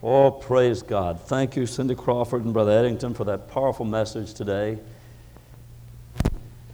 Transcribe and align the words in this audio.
Oh, 0.00 0.30
praise 0.30 0.82
God. 0.82 1.20
Thank 1.20 1.56
you, 1.56 1.66
Cindy 1.66 1.96
Crawford 1.96 2.44
and 2.44 2.52
Brother 2.54 2.70
Eddington, 2.70 3.14
for 3.14 3.24
that 3.24 3.50
powerful 3.50 3.84
message 3.84 4.32
today. 4.32 4.78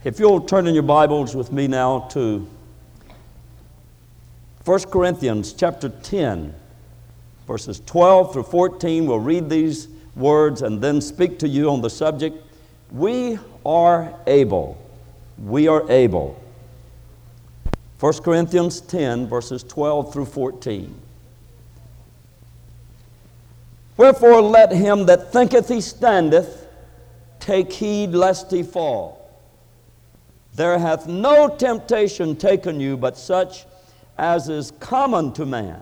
If 0.03 0.19
you'll 0.19 0.41
turn 0.41 0.67
in 0.67 0.75
your 0.75 0.83
Bibles 0.83 1.35
with 1.35 1.51
me 1.51 1.67
now 1.67 2.01
to 2.11 2.47
1 4.63 4.79
Corinthians 4.91 5.53
chapter 5.53 5.89
10, 5.89 6.53
verses 7.47 7.81
12 7.87 8.33
through 8.33 8.43
14, 8.43 9.07
we'll 9.07 9.19
read 9.19 9.49
these 9.49 9.87
words 10.15 10.61
and 10.61 10.79
then 10.79 11.01
speak 11.01 11.39
to 11.39 11.47
you 11.47 11.71
on 11.71 11.81
the 11.81 11.89
subject. 11.89 12.37
We 12.91 13.39
are 13.65 14.13
able. 14.27 14.77
We 15.43 15.67
are 15.67 15.89
able. 15.91 16.39
1 17.99 18.13
Corinthians 18.21 18.81
10, 18.81 19.25
verses 19.25 19.63
12 19.63 20.13
through 20.13 20.25
14. 20.25 21.01
Wherefore 23.97 24.41
let 24.41 24.71
him 24.71 25.05
that 25.05 25.31
thinketh 25.31 25.69
he 25.69 25.81
standeth 25.81 26.67
take 27.39 27.71
heed 27.71 28.11
lest 28.11 28.51
he 28.51 28.63
fall. 28.63 29.21
There 30.55 30.77
hath 30.77 31.07
no 31.07 31.47
temptation 31.49 32.35
taken 32.35 32.79
you 32.79 32.97
but 32.97 33.17
such 33.17 33.65
as 34.17 34.49
is 34.49 34.71
common 34.79 35.33
to 35.33 35.45
man. 35.45 35.81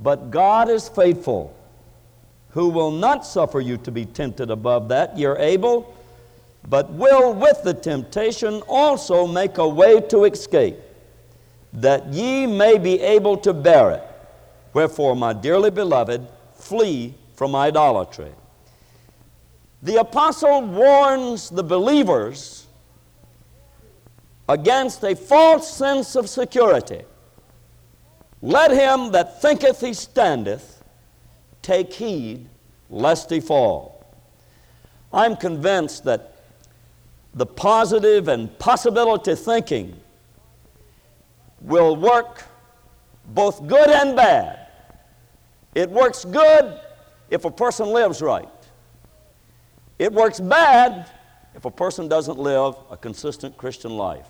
But 0.00 0.30
God 0.30 0.68
is 0.68 0.88
faithful, 0.88 1.56
who 2.50 2.68
will 2.68 2.90
not 2.90 3.26
suffer 3.26 3.60
you 3.60 3.76
to 3.78 3.90
be 3.90 4.04
tempted 4.04 4.50
above 4.50 4.88
that 4.88 5.18
you're 5.18 5.38
able, 5.38 5.94
but 6.68 6.90
will 6.92 7.32
with 7.32 7.62
the 7.62 7.74
temptation 7.74 8.62
also 8.68 9.26
make 9.26 9.58
a 9.58 9.68
way 9.68 10.00
to 10.02 10.24
escape, 10.24 10.76
that 11.72 12.06
ye 12.12 12.46
may 12.46 12.78
be 12.78 13.00
able 13.00 13.36
to 13.38 13.52
bear 13.52 13.90
it. 13.92 14.02
Wherefore, 14.72 15.16
my 15.16 15.32
dearly 15.32 15.70
beloved, 15.70 16.26
flee 16.68 17.14
from 17.34 17.54
idolatry. 17.54 18.32
The 19.82 19.96
apostle 19.96 20.62
warns 20.62 21.48
the 21.48 21.62
believers 21.62 22.66
against 24.48 25.02
a 25.04 25.14
false 25.14 25.70
sense 25.72 26.16
of 26.16 26.28
security. 26.28 27.02
Let 28.42 28.70
him 28.70 29.12
that 29.12 29.40
thinketh 29.40 29.80
he 29.80 29.94
standeth 29.94 30.82
take 31.62 31.92
heed 31.92 32.48
lest 32.90 33.30
he 33.30 33.40
fall. 33.40 34.04
I'm 35.12 35.36
convinced 35.36 36.04
that 36.04 36.36
the 37.34 37.46
positive 37.46 38.28
and 38.28 38.56
possibility 38.58 39.34
thinking 39.34 39.96
will 41.60 41.96
work 41.96 42.44
both 43.26 43.66
good 43.66 43.88
and 43.88 44.16
bad. 44.16 44.57
It 45.74 45.90
works 45.90 46.24
good 46.24 46.80
if 47.30 47.44
a 47.44 47.50
person 47.50 47.88
lives 47.88 48.22
right. 48.22 48.48
It 49.98 50.12
works 50.12 50.40
bad 50.40 51.10
if 51.54 51.64
a 51.64 51.70
person 51.70 52.08
doesn't 52.08 52.38
live 52.38 52.76
a 52.90 52.96
consistent 52.96 53.56
Christian 53.56 53.96
life. 53.96 54.28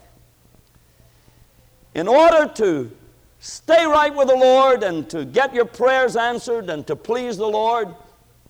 In 1.94 2.08
order 2.08 2.50
to 2.54 2.90
stay 3.38 3.86
right 3.86 4.14
with 4.14 4.28
the 4.28 4.36
Lord 4.36 4.82
and 4.82 5.08
to 5.10 5.24
get 5.24 5.54
your 5.54 5.64
prayers 5.64 6.16
answered 6.16 6.70
and 6.70 6.86
to 6.86 6.96
please 6.96 7.36
the 7.36 7.46
Lord, 7.46 7.94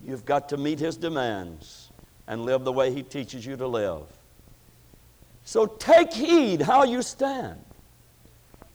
you've 0.05 0.25
got 0.25 0.49
to 0.51 0.57
meet 0.57 0.79
His 0.79 0.97
demands 0.97 1.91
and 2.27 2.45
live 2.45 2.65
the 2.65 2.73
way 2.73 2.93
He 2.93 3.03
teaches 3.03 3.45
you 3.45 3.57
to 3.57 3.67
live. 3.67 4.03
So 5.45 5.67
take 5.67 6.13
heed 6.13 6.61
how 6.61 6.85
you 6.85 7.01
stand. 7.01 7.65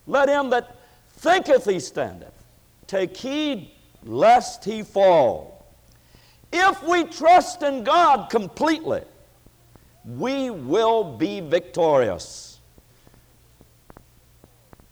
Let 0.06 0.28
him 0.28 0.50
that 0.50 0.76
thinketh 1.10 1.64
he 1.64 1.78
standeth 1.78 2.34
take 2.86 3.16
heed 3.16 3.70
lest 4.04 4.64
he 4.64 4.82
fall. 4.82 5.66
If 6.52 6.82
we 6.84 7.04
trust 7.04 7.62
in 7.62 7.82
God 7.82 8.30
completely, 8.30 9.02
we 10.04 10.50
will 10.50 11.16
be 11.16 11.40
victorious. 11.40 12.60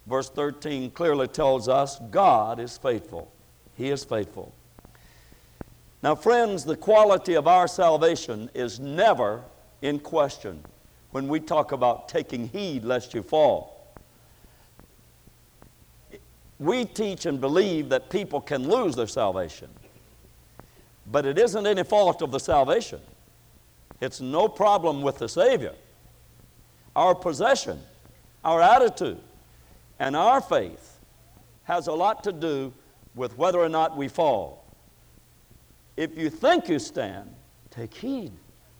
Verse 0.07 0.29
13 0.31 0.91
clearly 0.91 1.29
tells 1.29 1.69
us 1.69 2.01
God 2.11 2.59
is 2.59 2.77
faithful. 2.77 3.31
He 3.77 3.91
is 3.91 4.05
faithful. 4.05 4.53
Now, 6.03 6.17
friends, 6.17 6.65
the 6.65 6.77
quality 6.77 7.35
of 7.35 7.47
our 7.47 7.69
salvation 7.69 8.51
is 8.55 8.81
never 8.81 9.45
in 9.83 10.01
question 10.01 10.65
when 11.13 11.29
we 11.29 11.39
talk 11.39 11.71
about 11.71 12.09
taking 12.09 12.49
heed 12.49 12.85
lest 12.85 13.15
you 13.15 13.23
fall 13.23 13.72
we 16.59 16.85
teach 16.85 17.27
and 17.27 17.41
believe 17.41 17.89
that 17.89 18.11
people 18.11 18.41
can 18.41 18.69
lose 18.69 18.95
their 18.95 19.07
salvation. 19.07 19.69
But 21.11 21.27
it 21.27 21.39
isn't 21.39 21.67
any 21.67 21.83
fault 21.83 22.23
of 22.23 22.31
the 22.31 22.39
salvation. 22.39 23.01
It's 24.01 24.21
no 24.21 24.49
problem 24.49 25.03
with 25.03 25.19
the 25.19 25.29
Savior. 25.29 25.75
Our 26.95 27.15
possession, 27.15 27.81
our 28.45 28.61
attitude, 28.61 29.21
and 29.99 30.17
our 30.17 30.41
faith 30.41 30.99
has 31.65 31.87
a 31.87 31.93
lot 31.93 32.25
to 32.25 32.33
do 32.33 32.73
with 33.15 33.37
whether 33.37 33.61
or 33.61 33.69
not 33.69 33.97
we 33.97 34.09
fall. 34.09 34.65
If 35.97 36.17
you 36.17 36.31
think 36.31 36.69
you 36.69 36.79
stand, 36.79 37.35
take 37.71 37.95
heed 37.95 38.33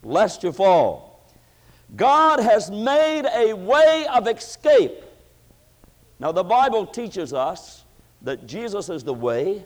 lest 0.03 0.43
you 0.43 0.51
fall. 0.51 1.25
God 1.95 2.39
has 2.39 2.71
made 2.71 3.25
a 3.33 3.53
way 3.53 4.07
of 4.11 4.27
escape 4.27 5.03
now, 6.23 6.31
the 6.31 6.41
Bible 6.41 6.85
teaches 6.85 7.33
us 7.33 7.83
that 8.21 8.47
Jesus 8.47 8.87
is 8.87 9.03
the 9.03 9.13
way, 9.13 9.65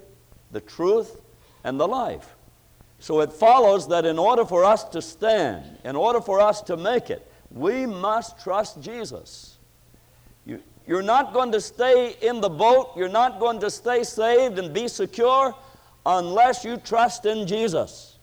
the 0.52 0.60
truth, 0.60 1.22
and 1.64 1.80
the 1.80 1.88
life. 1.88 2.36
So 2.98 3.22
it 3.22 3.32
follows 3.32 3.88
that 3.90 4.06
in 4.06 4.18
order 4.18 4.44
for 4.44 4.64
us 4.64 4.84
to 4.86 5.00
stand, 5.00 5.78
in 5.84 5.96
order 5.96 6.20
for 6.20 6.42
us 6.42 6.64
to 6.64 6.76
make 6.76 7.12
it, 7.12 7.32
we 7.52 7.86
must 7.86 8.40
trust 8.40 8.82
Jesus. 8.82 9.58
You, 10.48 10.60
you're 10.88 11.04
not 11.04 11.32
going 11.32 11.52
to 11.52 11.62
stay 11.62 12.16
in 12.24 12.42
the 12.42 12.50
boat, 12.50 12.90
you're 12.98 13.08
not 13.08 13.40
going 13.40 13.60
to 13.60 13.70
stay 13.70 14.04
saved 14.04 14.58
and 14.58 14.74
be 14.74 14.88
secure 14.88 15.54
unless 16.08 16.66
you 16.66 16.78
trust 16.78 17.28
in 17.28 17.46
Jesus. 17.46 18.18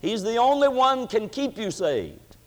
He's 0.00 0.22
the 0.22 0.36
only 0.36 0.68
one 0.68 1.06
can 1.06 1.28
keep 1.28 1.58
you 1.58 1.70
saved. 1.70 2.38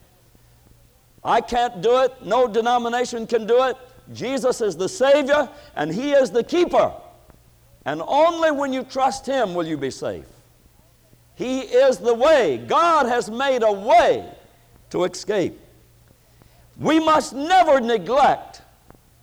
I 1.24 1.42
can't 1.42 1.80
do 1.84 2.00
it, 2.00 2.26
no 2.26 2.48
denomination 2.48 3.28
can 3.28 3.46
do 3.46 3.66
it. 3.66 3.78
Jesus 4.14 4.62
is 4.62 4.76
the 4.76 4.90
Savior 4.90 5.50
and 5.76 5.94
He 5.94 6.12
is 6.12 6.32
the 6.32 6.44
keeper. 6.44 6.94
And 7.86 8.02
only 8.06 8.52
when 8.52 8.74
you 8.74 8.84
trust 8.84 9.26
Him 9.26 9.54
will 9.54 9.66
you 9.66 9.78
be 9.78 9.92
safe. 9.92 10.26
He 11.36 11.62
is 11.62 11.98
the 11.98 12.14
way. 12.14 12.58
God 12.58 13.06
has 13.06 13.30
made 13.30 13.64
a 13.64 13.72
way 13.72 14.30
to 14.90 15.04
escape. 15.04 15.60
We 16.78 17.00
must 17.00 17.34
never 17.34 17.80
neglect 17.80 18.62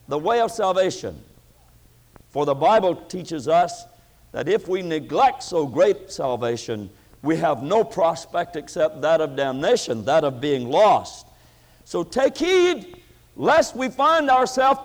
the 0.09 0.19
way 0.19 0.41
of 0.41 0.51
salvation. 0.51 1.23
For 2.31 2.45
the 2.45 2.55
Bible 2.55 2.97
teaches 2.97 3.49
us 3.49 3.85
that 4.33 4.49
if 4.49 4.67
we 4.67 4.83
neglect 4.83 5.43
so 5.43 5.67
great 5.67 6.11
salvation, 6.11 6.91
we 7.23 7.37
have 7.37 7.63
no 7.63 7.85
prospect 7.85 8.57
except 8.57 9.01
that 9.03 9.21
of 9.21 9.37
damnation, 9.37 10.05
that 10.05 10.25
of 10.25 10.41
being 10.41 10.71
lost. 10.71 11.27
So 11.85 12.03
take 12.03 12.37
heed 12.37 12.97
lest 13.37 13.77
we 13.77 13.89
find 13.89 14.31
ourselves 14.31 14.81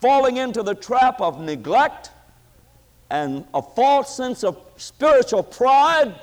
falling 0.00 0.36
into 0.36 0.62
the 0.62 0.74
trap 0.74 1.20
of 1.20 1.40
neglect 1.40 2.10
and 3.10 3.44
a 3.54 3.62
false 3.62 4.16
sense 4.16 4.42
of 4.42 4.58
spiritual 4.76 5.42
pride 5.42 6.14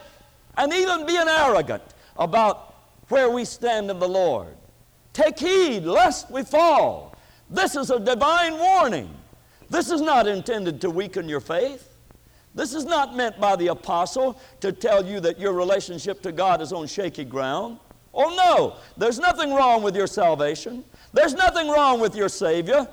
and 0.58 0.74
even 0.74 1.06
being 1.06 1.28
arrogant 1.28 1.84
about 2.18 2.76
where 3.08 3.30
we 3.30 3.46
stand 3.46 3.90
in 3.90 4.00
the 4.00 4.08
Lord. 4.08 4.56
Take 5.14 5.40
heed 5.40 5.84
lest 5.84 6.30
we 6.30 6.44
fall. 6.44 7.16
This 7.50 7.76
is 7.76 7.90
a 7.90 8.00
divine 8.00 8.58
warning. 8.58 9.10
This 9.70 9.90
is 9.90 10.02
not 10.02 10.28
intended 10.28 10.82
to 10.82 10.90
weaken 10.90 11.30
your 11.30 11.40
faith. 11.40 11.96
This 12.56 12.74
is 12.74 12.86
not 12.86 13.16
meant 13.16 13.40
by 13.40 13.56
the 13.56 13.68
apostle 13.68 14.40
to 14.60 14.72
tell 14.72 15.06
you 15.06 15.20
that 15.22 15.40
your 15.40 15.54
relationship 15.54 16.22
to 16.24 16.32
God 16.32 16.62
is 16.62 16.74
on 16.74 16.88
shaky 16.88 17.24
ground. 17.24 17.80
Oh 18.14 18.36
no, 18.36 18.76
there's 18.98 19.20
nothing 19.20 19.54
wrong 19.54 19.84
with 19.84 19.96
your 19.96 20.08
salvation. 20.08 20.84
There's 21.14 21.34
nothing 21.34 21.70
wrong 21.70 22.00
with 22.00 22.16
your 22.16 22.30
Savior, 22.30 22.88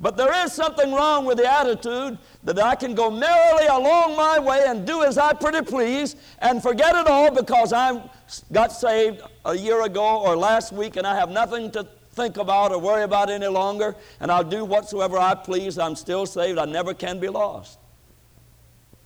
but 0.00 0.16
there 0.16 0.44
is 0.44 0.52
something 0.52 0.92
wrong 0.92 1.24
with 1.24 1.38
the 1.38 1.50
attitude 1.50 2.18
that 2.42 2.58
I 2.58 2.74
can 2.74 2.94
go 2.94 3.10
merrily 3.10 3.66
along 3.66 4.16
my 4.16 4.38
way 4.38 4.64
and 4.66 4.86
do 4.86 5.04
as 5.04 5.18
I 5.18 5.32
pretty 5.32 5.62
please 5.62 6.16
and 6.40 6.62
forget 6.62 6.96
it 6.96 7.06
all 7.06 7.30
because 7.30 7.72
I 7.72 8.02
got 8.50 8.72
saved 8.72 9.22
a 9.44 9.54
year 9.54 9.82
ago 9.84 10.20
or 10.20 10.36
last 10.36 10.72
week 10.72 10.96
and 10.96 11.06
I 11.06 11.14
have 11.14 11.30
nothing 11.30 11.70
to 11.72 11.86
think 12.12 12.36
about 12.36 12.72
or 12.72 12.78
worry 12.78 13.04
about 13.04 13.30
any 13.30 13.46
longer 13.46 13.94
and 14.20 14.30
I'll 14.30 14.44
do 14.44 14.64
whatsoever 14.64 15.18
I 15.18 15.34
please. 15.34 15.78
I'm 15.78 15.94
still 15.94 16.26
saved. 16.26 16.58
I 16.58 16.64
never 16.64 16.94
can 16.94 17.20
be 17.20 17.28
lost. 17.28 17.78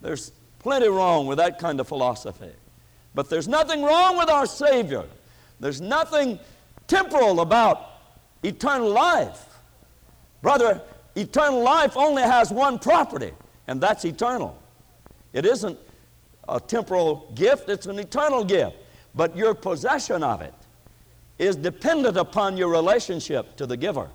There's 0.00 0.32
plenty 0.60 0.88
wrong 0.88 1.26
with 1.26 1.38
that 1.38 1.58
kind 1.58 1.78
of 1.78 1.88
philosophy. 1.88 2.52
But 3.14 3.28
there's 3.28 3.48
nothing 3.48 3.82
wrong 3.82 4.16
with 4.16 4.28
our 4.28 4.46
Savior. 4.46 5.04
There's 5.60 5.80
nothing 5.80 6.38
temporal 6.86 7.40
about 7.40 7.95
eternal 8.42 8.90
life. 8.90 9.46
Brother, 10.42 10.80
eternal 11.14 11.62
life 11.62 11.96
only 11.96 12.22
has 12.22 12.50
one 12.50 12.78
property, 12.78 13.32
and 13.66 13.80
that's 13.80 14.04
eternal. 14.04 14.60
It 15.32 15.44
isn't 15.44 15.78
a 16.48 16.60
temporal 16.60 17.30
gift, 17.34 17.68
it's 17.68 17.86
an 17.86 17.98
eternal 17.98 18.44
gift. 18.44 18.76
But 19.14 19.36
your 19.36 19.54
possession 19.54 20.22
of 20.22 20.42
it 20.42 20.54
is 21.38 21.56
dependent 21.56 22.16
upon 22.16 22.56
your 22.56 22.68
relationship 22.68 23.56
to 23.56 23.66
the 23.66 23.76
giver. 23.76 24.08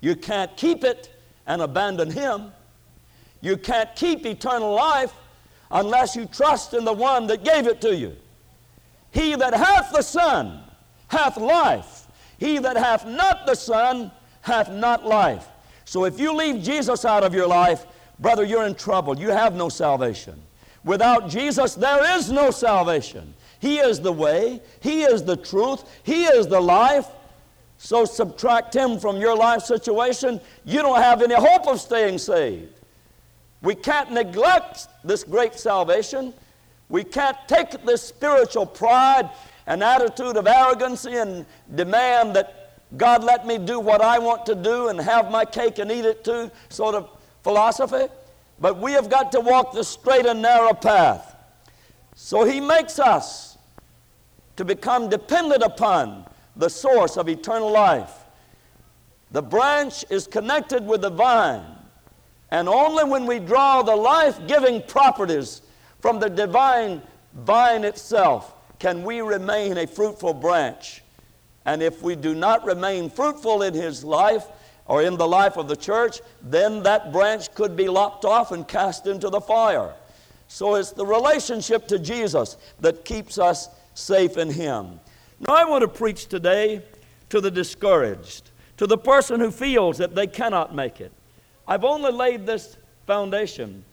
You 0.00 0.16
can't 0.16 0.56
keep 0.56 0.84
it 0.84 1.10
and 1.46 1.62
abandon 1.62 2.10
Him. 2.10 2.52
You 3.40 3.56
can't 3.56 3.94
keep 3.94 4.24
eternal 4.26 4.72
life 4.74 5.12
unless 5.70 6.16
you 6.16 6.26
trust 6.26 6.74
in 6.74 6.84
the 6.84 6.92
one 6.92 7.26
that 7.26 7.44
gave 7.44 7.66
it 7.66 7.80
to 7.82 7.94
you. 7.94 8.16
He 9.10 9.34
that 9.34 9.54
hath 9.54 9.92
the 9.92 10.02
Son 10.02 10.62
hath 11.08 11.36
life. 11.36 11.95
He 12.38 12.58
that 12.58 12.76
hath 12.76 13.06
not 13.06 13.46
the 13.46 13.54
Son 13.54 14.10
hath 14.42 14.70
not 14.70 15.06
life. 15.06 15.46
So 15.84 16.04
if 16.04 16.18
you 16.18 16.34
leave 16.34 16.62
Jesus 16.62 17.04
out 17.04 17.24
of 17.24 17.34
your 17.34 17.46
life, 17.46 17.86
brother, 18.18 18.44
you're 18.44 18.66
in 18.66 18.74
trouble. 18.74 19.18
You 19.18 19.30
have 19.30 19.54
no 19.54 19.68
salvation. 19.68 20.40
Without 20.84 21.28
Jesus, 21.28 21.74
there 21.74 22.16
is 22.16 22.30
no 22.30 22.50
salvation. 22.50 23.34
He 23.58 23.78
is 23.78 24.00
the 24.00 24.12
way, 24.12 24.60
He 24.80 25.02
is 25.02 25.24
the 25.24 25.36
truth, 25.36 25.84
He 26.02 26.24
is 26.24 26.46
the 26.46 26.60
life. 26.60 27.06
So 27.78 28.04
subtract 28.04 28.74
Him 28.74 28.98
from 28.98 29.16
your 29.16 29.36
life 29.36 29.62
situation, 29.62 30.40
you 30.64 30.82
don't 30.82 31.02
have 31.02 31.22
any 31.22 31.34
hope 31.34 31.66
of 31.66 31.80
staying 31.80 32.18
saved. 32.18 32.80
We 33.62 33.74
can't 33.74 34.12
neglect 34.12 34.86
this 35.02 35.24
great 35.24 35.54
salvation. 35.54 36.34
We 36.88 37.02
can't 37.02 37.36
take 37.48 37.84
this 37.84 38.02
spiritual 38.02 38.66
pride 38.66 39.28
and 39.66 39.82
attitude 39.82 40.36
of 40.36 40.46
arrogancy 40.46 41.16
and 41.16 41.44
demand 41.74 42.36
that 42.36 42.66
God 42.96 43.24
let 43.24 43.46
me 43.46 43.58
do 43.58 43.80
what 43.80 44.00
I 44.00 44.18
want 44.18 44.46
to 44.46 44.54
do 44.54 44.88
and 44.88 45.00
have 45.00 45.30
my 45.30 45.44
cake 45.44 45.78
and 45.78 45.90
eat 45.90 46.04
it 46.04 46.24
too 46.24 46.50
sort 46.68 46.94
of 46.94 47.10
philosophy. 47.42 48.06
But 48.60 48.78
we 48.78 48.92
have 48.92 49.10
got 49.10 49.32
to 49.32 49.40
walk 49.40 49.72
the 49.72 49.84
straight 49.84 50.24
and 50.24 50.40
narrow 50.40 50.72
path. 50.72 51.36
So 52.14 52.44
He 52.44 52.60
makes 52.60 52.98
us 52.98 53.58
to 54.56 54.64
become 54.64 55.08
dependent 55.08 55.62
upon 55.62 56.26
the 56.54 56.70
source 56.70 57.16
of 57.16 57.28
eternal 57.28 57.70
life. 57.70 58.12
The 59.32 59.42
branch 59.42 60.04
is 60.08 60.26
connected 60.26 60.86
with 60.86 61.02
the 61.02 61.10
vine, 61.10 61.64
and 62.50 62.68
only 62.68 63.04
when 63.04 63.26
we 63.26 63.40
draw 63.40 63.82
the 63.82 63.96
life 63.96 64.38
giving 64.46 64.80
properties 64.82 65.60
from 66.00 66.20
the 66.20 66.30
divine 66.30 67.02
vine 67.34 67.84
itself 67.84 68.55
can 68.78 69.04
we 69.04 69.20
remain 69.20 69.78
a 69.78 69.86
fruitful 69.86 70.34
branch. 70.34 71.02
And 71.64 71.82
if 71.82 72.02
we 72.02 72.14
do 72.14 72.34
not 72.34 72.64
remain 72.64 73.10
fruitful 73.10 73.62
in 73.62 73.74
his 73.74 74.04
life 74.04 74.46
or 74.86 75.02
in 75.02 75.16
the 75.16 75.26
life 75.26 75.56
of 75.56 75.68
the 75.68 75.76
church, 75.76 76.20
then 76.42 76.82
that 76.84 77.12
branch 77.12 77.52
could 77.54 77.76
be 77.76 77.88
lopped 77.88 78.24
off 78.24 78.52
and 78.52 78.66
cast 78.66 79.06
into 79.06 79.28
the 79.30 79.40
fire. 79.40 79.94
So 80.48 80.76
it's 80.76 80.92
the 80.92 81.04
relationship 81.04 81.88
to 81.88 81.98
Jesus 81.98 82.56
that 82.80 83.04
keeps 83.04 83.38
us 83.38 83.68
safe 83.94 84.36
in 84.36 84.50
him. 84.50 85.00
Now, 85.40 85.54
I 85.54 85.64
want 85.64 85.82
to 85.82 85.88
preach 85.88 86.26
today 86.26 86.82
to 87.30 87.40
the 87.40 87.50
discouraged, 87.50 88.50
to 88.76 88.86
the 88.86 88.96
person 88.96 89.40
who 89.40 89.50
feels 89.50 89.98
that 89.98 90.14
they 90.14 90.26
cannot 90.26 90.74
make 90.74 91.00
it. 91.00 91.12
I've 91.66 91.84
only 91.84 92.12
laid 92.12 92.46
this 92.46 92.76
foundation 93.06 93.84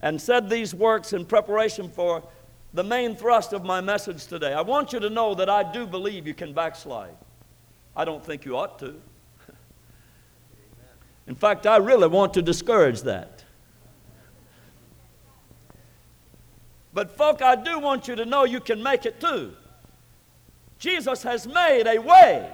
and 0.00 0.20
said 0.20 0.50
these 0.50 0.74
works 0.74 1.12
in 1.12 1.24
preparation 1.24 1.88
for 1.88 2.24
the 2.74 2.84
main 2.84 3.14
thrust 3.14 3.52
of 3.52 3.64
my 3.64 3.80
message 3.80 4.26
today. 4.26 4.52
I 4.52 4.62
want 4.62 4.92
you 4.92 5.00
to 5.00 5.10
know 5.10 5.34
that 5.34 5.48
I 5.50 5.70
do 5.70 5.86
believe 5.86 6.26
you 6.26 6.34
can 6.34 6.52
backslide. 6.52 7.16
I 7.94 8.04
don't 8.04 8.24
think 8.24 8.44
you 8.44 8.56
ought 8.56 8.78
to. 8.78 8.94
In 11.26 11.34
fact, 11.34 11.66
I 11.66 11.76
really 11.76 12.08
want 12.08 12.34
to 12.34 12.42
discourage 12.42 13.02
that. 13.02 13.44
But, 16.94 17.16
folk, 17.16 17.40
I 17.40 17.56
do 17.56 17.78
want 17.78 18.08
you 18.08 18.16
to 18.16 18.24
know 18.24 18.44
you 18.44 18.60
can 18.60 18.82
make 18.82 19.06
it 19.06 19.20
too. 19.20 19.52
Jesus 20.78 21.22
has 21.22 21.46
made 21.46 21.86
a 21.86 21.98
way, 21.98 22.50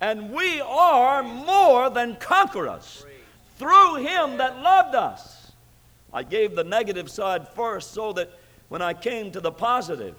and 0.00 0.32
we 0.32 0.60
are 0.60 1.22
more 1.22 1.88
than 1.90 2.16
conquerors 2.16 3.06
through 3.56 3.96
Him 3.96 4.36
that 4.38 4.58
loved 4.58 4.94
us. 4.94 5.52
I 6.12 6.22
gave 6.22 6.56
the 6.56 6.64
negative 6.64 7.08
side 7.08 7.48
first 7.48 7.92
so 7.92 8.12
that 8.14 8.32
when 8.70 8.80
I 8.80 8.94
came 8.94 9.30
to 9.32 9.40
the 9.40 9.52
positive, 9.52 10.14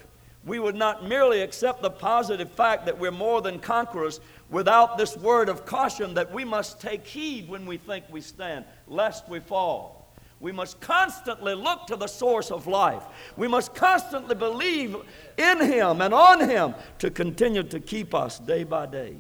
we 0.45 0.59
would 0.59 0.75
not 0.75 1.07
merely 1.07 1.41
accept 1.41 1.81
the 1.81 1.89
positive 1.89 2.51
fact 2.51 2.85
that 2.85 2.99
we're 2.99 3.09
more 3.09 3.41
than 3.41 3.57
conquerors 3.59 4.19
without 4.49 4.97
this 4.97 5.15
word 5.17 5.49
of 5.49 5.65
caution 5.65 6.13
that 6.15 6.31
we 6.31 6.43
must 6.43 6.79
take 6.79 7.07
heed 7.07 7.47
when 7.47 7.65
we 7.65 7.77
think 7.77 8.05
we 8.11 8.21
stand, 8.21 8.65
lest 8.87 9.27
we 9.29 9.39
fall. 9.39 10.13
We 10.39 10.51
must 10.51 10.79
constantly 10.81 11.53
look 11.53 11.87
to 11.87 11.95
the 11.95 12.07
source 12.07 12.51
of 12.51 12.67
life. 12.67 13.03
We 13.37 13.47
must 13.47 13.73
constantly 13.73 14.35
believe 14.35 14.95
in 15.37 15.59
Him 15.61 16.01
and 16.01 16.13
on 16.13 16.49
Him 16.49 16.75
to 16.99 17.09
continue 17.09 17.63
to 17.63 17.79
keep 17.79 18.13
us 18.13 18.39
day 18.39 18.63
by 18.63 18.85
day. 18.87 19.15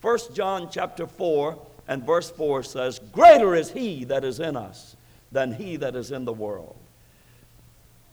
1 0.00 0.18
John 0.34 0.68
chapter 0.70 1.06
4 1.06 1.58
and 1.88 2.04
verse 2.04 2.30
4 2.30 2.64
says, 2.64 3.00
Greater 3.12 3.54
is 3.54 3.70
He 3.70 4.04
that 4.04 4.24
is 4.24 4.40
in 4.40 4.56
us 4.56 4.96
than 5.32 5.52
he 5.54 5.76
that 5.76 5.96
is 5.96 6.12
in 6.12 6.24
the 6.24 6.32
world. 6.32 6.76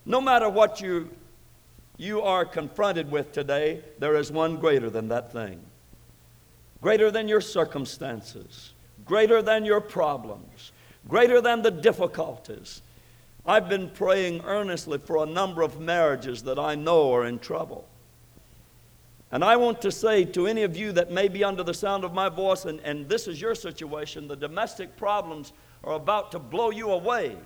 No 0.09 0.19
matter 0.19 0.49
what 0.49 0.81
you, 0.81 1.07
you 1.95 2.23
are 2.23 2.43
confronted 2.43 3.11
with 3.11 3.31
today, 3.31 3.83
there 3.99 4.15
is 4.15 4.31
one 4.31 4.57
greater 4.57 4.89
than 4.89 5.07
that 5.09 5.31
thing. 5.31 5.61
Greater 6.81 7.11
than 7.11 7.27
your 7.27 7.41
circumstances, 7.41 8.73
greater 9.05 9.43
than 9.43 9.65
your 9.65 9.79
problems, 9.79 10.71
greater 11.07 11.41
than 11.41 11.61
the 11.61 11.69
difficulties. 11.69 12.81
I've 13.45 13.69
been 13.69 13.91
praying 13.91 14.41
earnestly 14.45 14.97
for 14.97 15.17
a 15.17 15.27
number 15.27 15.61
of 15.61 15.79
marriages 15.79 16.41
that 16.43 16.57
I 16.57 16.73
know 16.73 17.13
are 17.13 17.25
in 17.25 17.37
trouble. 17.37 17.87
And 19.31 19.43
I 19.43 19.57
want 19.57 19.79
to 19.83 19.91
say 19.91 20.25
to 20.25 20.47
any 20.47 20.63
of 20.63 20.75
you 20.75 20.91
that 20.93 21.11
may 21.11 21.27
be 21.27 21.43
under 21.43 21.61
the 21.61 21.75
sound 21.75 22.03
of 22.03 22.15
my 22.15 22.29
voice, 22.29 22.65
and, 22.65 22.79
and 22.79 23.07
this 23.07 23.27
is 23.27 23.39
your 23.39 23.53
situation, 23.53 24.27
the 24.27 24.35
domestic 24.35 24.97
problems 24.97 25.53
are 25.83 25.93
about 25.93 26.31
to 26.31 26.39
blow 26.39 26.71
you 26.71 26.89
away 26.89 27.37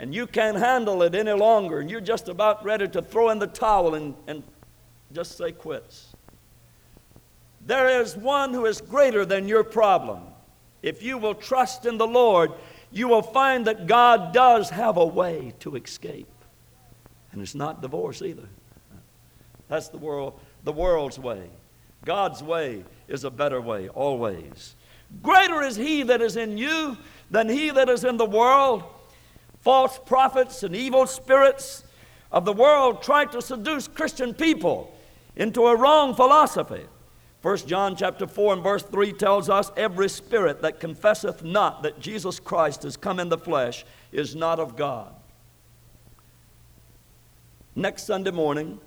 and 0.00 0.14
you 0.14 0.26
can't 0.26 0.56
handle 0.56 1.02
it 1.02 1.14
any 1.14 1.32
longer, 1.32 1.78
and 1.78 1.90
you're 1.90 2.00
just 2.00 2.30
about 2.30 2.64
ready 2.64 2.88
to 2.88 3.02
throw 3.02 3.28
in 3.28 3.38
the 3.38 3.46
towel 3.46 3.94
and, 3.94 4.14
and 4.26 4.42
just 5.12 5.36
say 5.36 5.52
quits. 5.52 6.16
There 7.66 8.00
is 8.00 8.16
one 8.16 8.54
who 8.54 8.64
is 8.64 8.80
greater 8.80 9.26
than 9.26 9.46
your 9.46 9.62
problem. 9.62 10.22
If 10.82 11.02
you 11.02 11.18
will 11.18 11.34
trust 11.34 11.84
in 11.84 11.98
the 11.98 12.06
Lord, 12.06 12.52
you 12.90 13.08
will 13.08 13.20
find 13.20 13.66
that 13.66 13.86
God 13.86 14.32
does 14.32 14.70
have 14.70 14.96
a 14.96 15.04
way 15.04 15.52
to 15.60 15.76
escape. 15.76 16.32
And 17.32 17.42
it's 17.42 17.54
not 17.54 17.82
divorce 17.82 18.22
either. 18.22 18.48
That's 19.68 19.88
the 19.88 19.98
world, 19.98 20.40
the 20.64 20.72
world's 20.72 21.18
way. 21.18 21.50
God's 22.06 22.42
way 22.42 22.84
is 23.06 23.24
a 23.24 23.30
better 23.30 23.60
way, 23.60 23.90
always. 23.90 24.76
Greater 25.22 25.60
is 25.60 25.76
he 25.76 26.04
that 26.04 26.22
is 26.22 26.38
in 26.38 26.56
you 26.56 26.96
than 27.30 27.50
he 27.50 27.68
that 27.68 27.90
is 27.90 28.02
in 28.02 28.16
the 28.16 28.24
world 28.24 28.82
false 29.60 29.98
prophets 30.06 30.62
and 30.62 30.74
evil 30.74 31.06
spirits 31.06 31.84
of 32.32 32.44
the 32.44 32.52
world 32.52 33.02
try 33.02 33.24
to 33.26 33.42
seduce 33.42 33.88
Christian 33.88 34.34
people 34.34 34.94
into 35.36 35.66
a 35.66 35.76
wrong 35.76 36.14
philosophy. 36.14 36.84
1 37.42 37.56
John 37.58 37.96
chapter 37.96 38.26
4 38.26 38.54
and 38.54 38.62
verse 38.62 38.82
3 38.82 39.12
tells 39.14 39.48
us 39.48 39.72
every 39.76 40.08
spirit 40.08 40.60
that 40.62 40.78
confesseth 40.78 41.42
not 41.42 41.82
that 41.82 41.98
Jesus 41.98 42.38
Christ 42.38 42.84
is 42.84 42.96
come 42.96 43.18
in 43.18 43.30
the 43.30 43.38
flesh 43.38 43.84
is 44.12 44.36
not 44.36 44.60
of 44.60 44.76
God. 44.76 45.14
Next 47.74 48.04
Sunday 48.04 48.30
morning, 48.30 48.78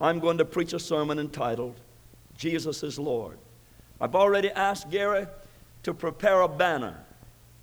I'm 0.00 0.18
going 0.18 0.38
to 0.38 0.44
preach 0.44 0.72
a 0.72 0.78
sermon 0.80 1.18
entitled 1.18 1.78
Jesus 2.36 2.84
is 2.84 2.98
Lord. 2.98 3.36
I've 4.00 4.14
already 4.14 4.50
asked 4.50 4.90
Gary 4.90 5.26
to 5.82 5.92
prepare 5.92 6.40
a 6.42 6.48
banner 6.48 6.96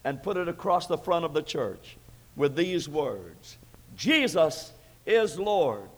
and 0.04 0.22
put 0.22 0.36
it 0.36 0.50
across 0.50 0.86
the 0.88 0.98
front 0.98 1.24
of 1.24 1.34
the 1.34 1.42
church 1.42 1.98
with 2.36 2.56
these 2.56 2.88
words 2.90 3.58
Jesus 3.96 4.74
is 5.06 5.40
Lord. 5.40 5.90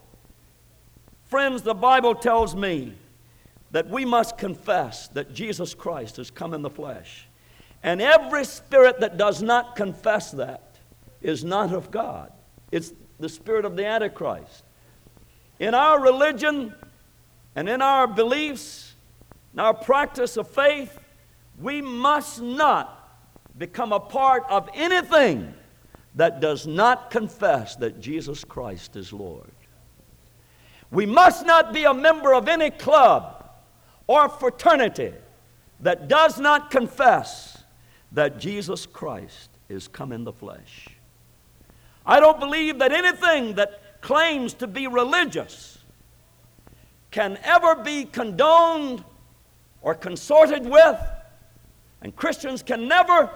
Friends, 1.25 1.61
the 1.61 1.73
Bible 1.73 2.15
tells 2.15 2.55
me 2.55 2.93
that 3.71 3.89
we 3.89 4.05
must 4.05 4.37
confess 4.37 5.07
that 5.09 5.33
Jesus 5.33 5.73
Christ 5.73 6.17
has 6.17 6.31
come 6.31 6.53
in 6.53 6.61
the 6.61 6.69
flesh. 6.69 7.27
And 7.83 8.01
every 8.01 8.45
spirit 8.45 8.99
that 9.01 9.17
does 9.17 9.41
not 9.41 9.75
confess 9.75 10.31
that 10.31 10.77
is 11.21 11.43
not 11.43 11.73
of 11.73 11.91
God. 11.91 12.31
It's 12.71 12.93
the 13.19 13.29
spirit 13.29 13.65
of 13.65 13.75
the 13.75 13.85
Antichrist. 13.85 14.63
In 15.59 15.73
our 15.73 15.99
religion 15.99 16.73
and 17.55 17.67
in 17.67 17.81
our 17.81 18.07
beliefs, 18.07 18.93
in 19.53 19.59
our 19.59 19.73
practice 19.73 20.37
of 20.37 20.47
faith, 20.47 20.97
we 21.59 21.81
must 21.81 22.41
not 22.41 22.93
become 23.57 23.91
a 23.91 23.99
part 23.99 24.43
of 24.49 24.69
anything 24.75 25.53
that 26.15 26.39
does 26.39 26.65
not 26.65 27.11
confess 27.11 27.75
that 27.75 27.99
Jesus 27.99 28.43
Christ 28.43 28.95
is 28.95 29.13
Lord. 29.13 29.51
We 30.89 31.05
must 31.05 31.45
not 31.45 31.73
be 31.73 31.83
a 31.83 31.93
member 31.93 32.33
of 32.33 32.47
any 32.47 32.71
club 32.71 33.49
or 34.07 34.29
fraternity 34.29 35.13
that 35.81 36.07
does 36.07 36.39
not 36.39 36.71
confess 36.71 37.63
that 38.11 38.39
Jesus 38.39 38.85
Christ 38.85 39.49
is 39.69 39.87
come 39.87 40.11
in 40.11 40.23
the 40.23 40.31
flesh. 40.31 40.87
I 42.05 42.19
don't 42.19 42.39
believe 42.39 42.79
that 42.79 42.93
anything 42.93 43.55
that 43.55 44.01
claims 44.01 44.53
to 44.55 44.67
be 44.67 44.87
religious 44.87 45.79
can 47.11 47.37
ever 47.43 47.75
be 47.75 48.05
condoned 48.05 49.03
or 49.81 49.93
consorted 49.93 50.65
with, 50.65 50.99
and 52.01 52.15
Christians 52.15 52.63
can 52.63 52.87
never 52.87 53.29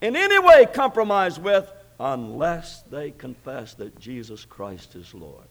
in 0.00 0.16
any 0.16 0.38
way 0.38 0.66
compromise 0.66 1.38
with 1.38 1.70
unless 1.98 2.82
they 2.90 3.10
confess 3.10 3.74
that 3.74 3.98
Jesus 3.98 4.44
Christ 4.44 4.94
is 4.94 5.14
Lord. 5.14 5.46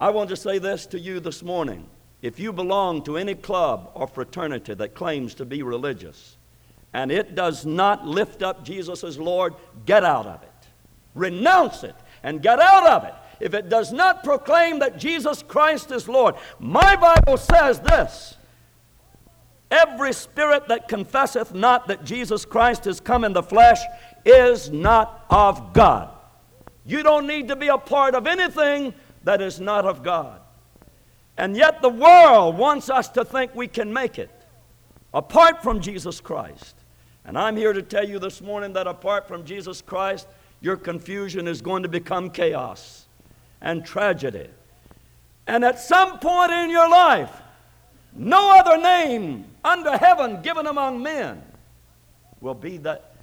I 0.00 0.10
want 0.10 0.30
to 0.30 0.36
say 0.36 0.58
this 0.58 0.86
to 0.86 0.98
you 0.98 1.20
this 1.20 1.42
morning. 1.42 1.86
If 2.22 2.38
you 2.38 2.52
belong 2.52 3.02
to 3.04 3.16
any 3.16 3.34
club 3.34 3.90
or 3.94 4.06
fraternity 4.06 4.74
that 4.74 4.94
claims 4.94 5.34
to 5.34 5.44
be 5.44 5.62
religious 5.62 6.36
and 6.92 7.10
it 7.10 7.34
does 7.34 7.64
not 7.64 8.06
lift 8.06 8.42
up 8.42 8.64
Jesus 8.64 9.02
as 9.02 9.18
Lord, 9.18 9.54
get 9.86 10.04
out 10.04 10.26
of 10.26 10.42
it. 10.42 10.48
Renounce 11.14 11.84
it 11.84 11.94
and 12.22 12.42
get 12.42 12.60
out 12.60 12.86
of 12.86 13.04
it. 13.04 13.14
If 13.40 13.54
it 13.54 13.68
does 13.68 13.92
not 13.92 14.22
proclaim 14.22 14.78
that 14.80 14.98
Jesus 14.98 15.42
Christ 15.42 15.90
is 15.90 16.08
Lord, 16.08 16.36
my 16.58 16.96
Bible 16.96 17.36
says 17.36 17.80
this 17.80 18.36
Every 19.72 20.12
spirit 20.12 20.68
that 20.68 20.86
confesseth 20.86 21.54
not 21.54 21.88
that 21.88 22.04
Jesus 22.04 22.44
Christ 22.44 22.86
is 22.86 23.00
come 23.00 23.24
in 23.24 23.32
the 23.32 23.42
flesh 23.42 23.78
is 24.22 24.70
not 24.70 25.24
of 25.30 25.72
God. 25.72 26.10
You 26.84 27.02
don't 27.02 27.26
need 27.26 27.48
to 27.48 27.56
be 27.56 27.68
a 27.68 27.78
part 27.78 28.14
of 28.14 28.26
anything 28.26 28.92
that 29.24 29.40
is 29.40 29.60
not 29.60 29.86
of 29.86 30.02
God. 30.02 30.42
And 31.38 31.56
yet 31.56 31.80
the 31.80 31.88
world 31.88 32.58
wants 32.58 32.90
us 32.90 33.08
to 33.10 33.24
think 33.24 33.54
we 33.54 33.66
can 33.66 33.90
make 33.90 34.18
it 34.18 34.30
apart 35.14 35.62
from 35.62 35.80
Jesus 35.80 36.20
Christ. 36.20 36.76
And 37.24 37.38
I'm 37.38 37.56
here 37.56 37.72
to 37.72 37.80
tell 37.80 38.06
you 38.06 38.18
this 38.18 38.42
morning 38.42 38.74
that 38.74 38.86
apart 38.86 39.26
from 39.26 39.42
Jesus 39.42 39.80
Christ, 39.80 40.28
your 40.60 40.76
confusion 40.76 41.48
is 41.48 41.62
going 41.62 41.82
to 41.82 41.88
become 41.88 42.28
chaos 42.28 43.06
and 43.62 43.86
tragedy. 43.86 44.48
And 45.46 45.64
at 45.64 45.80
some 45.80 46.18
point 46.18 46.52
in 46.52 46.68
your 46.68 46.90
life, 46.90 47.40
no 48.14 48.58
other 48.58 48.76
name 48.76 49.46
under 49.64 49.96
heaven 49.96 50.42
given 50.42 50.66
among 50.66 51.02
men 51.02 51.42
will 52.40 52.54
be 52.54 52.78
that 52.78 53.14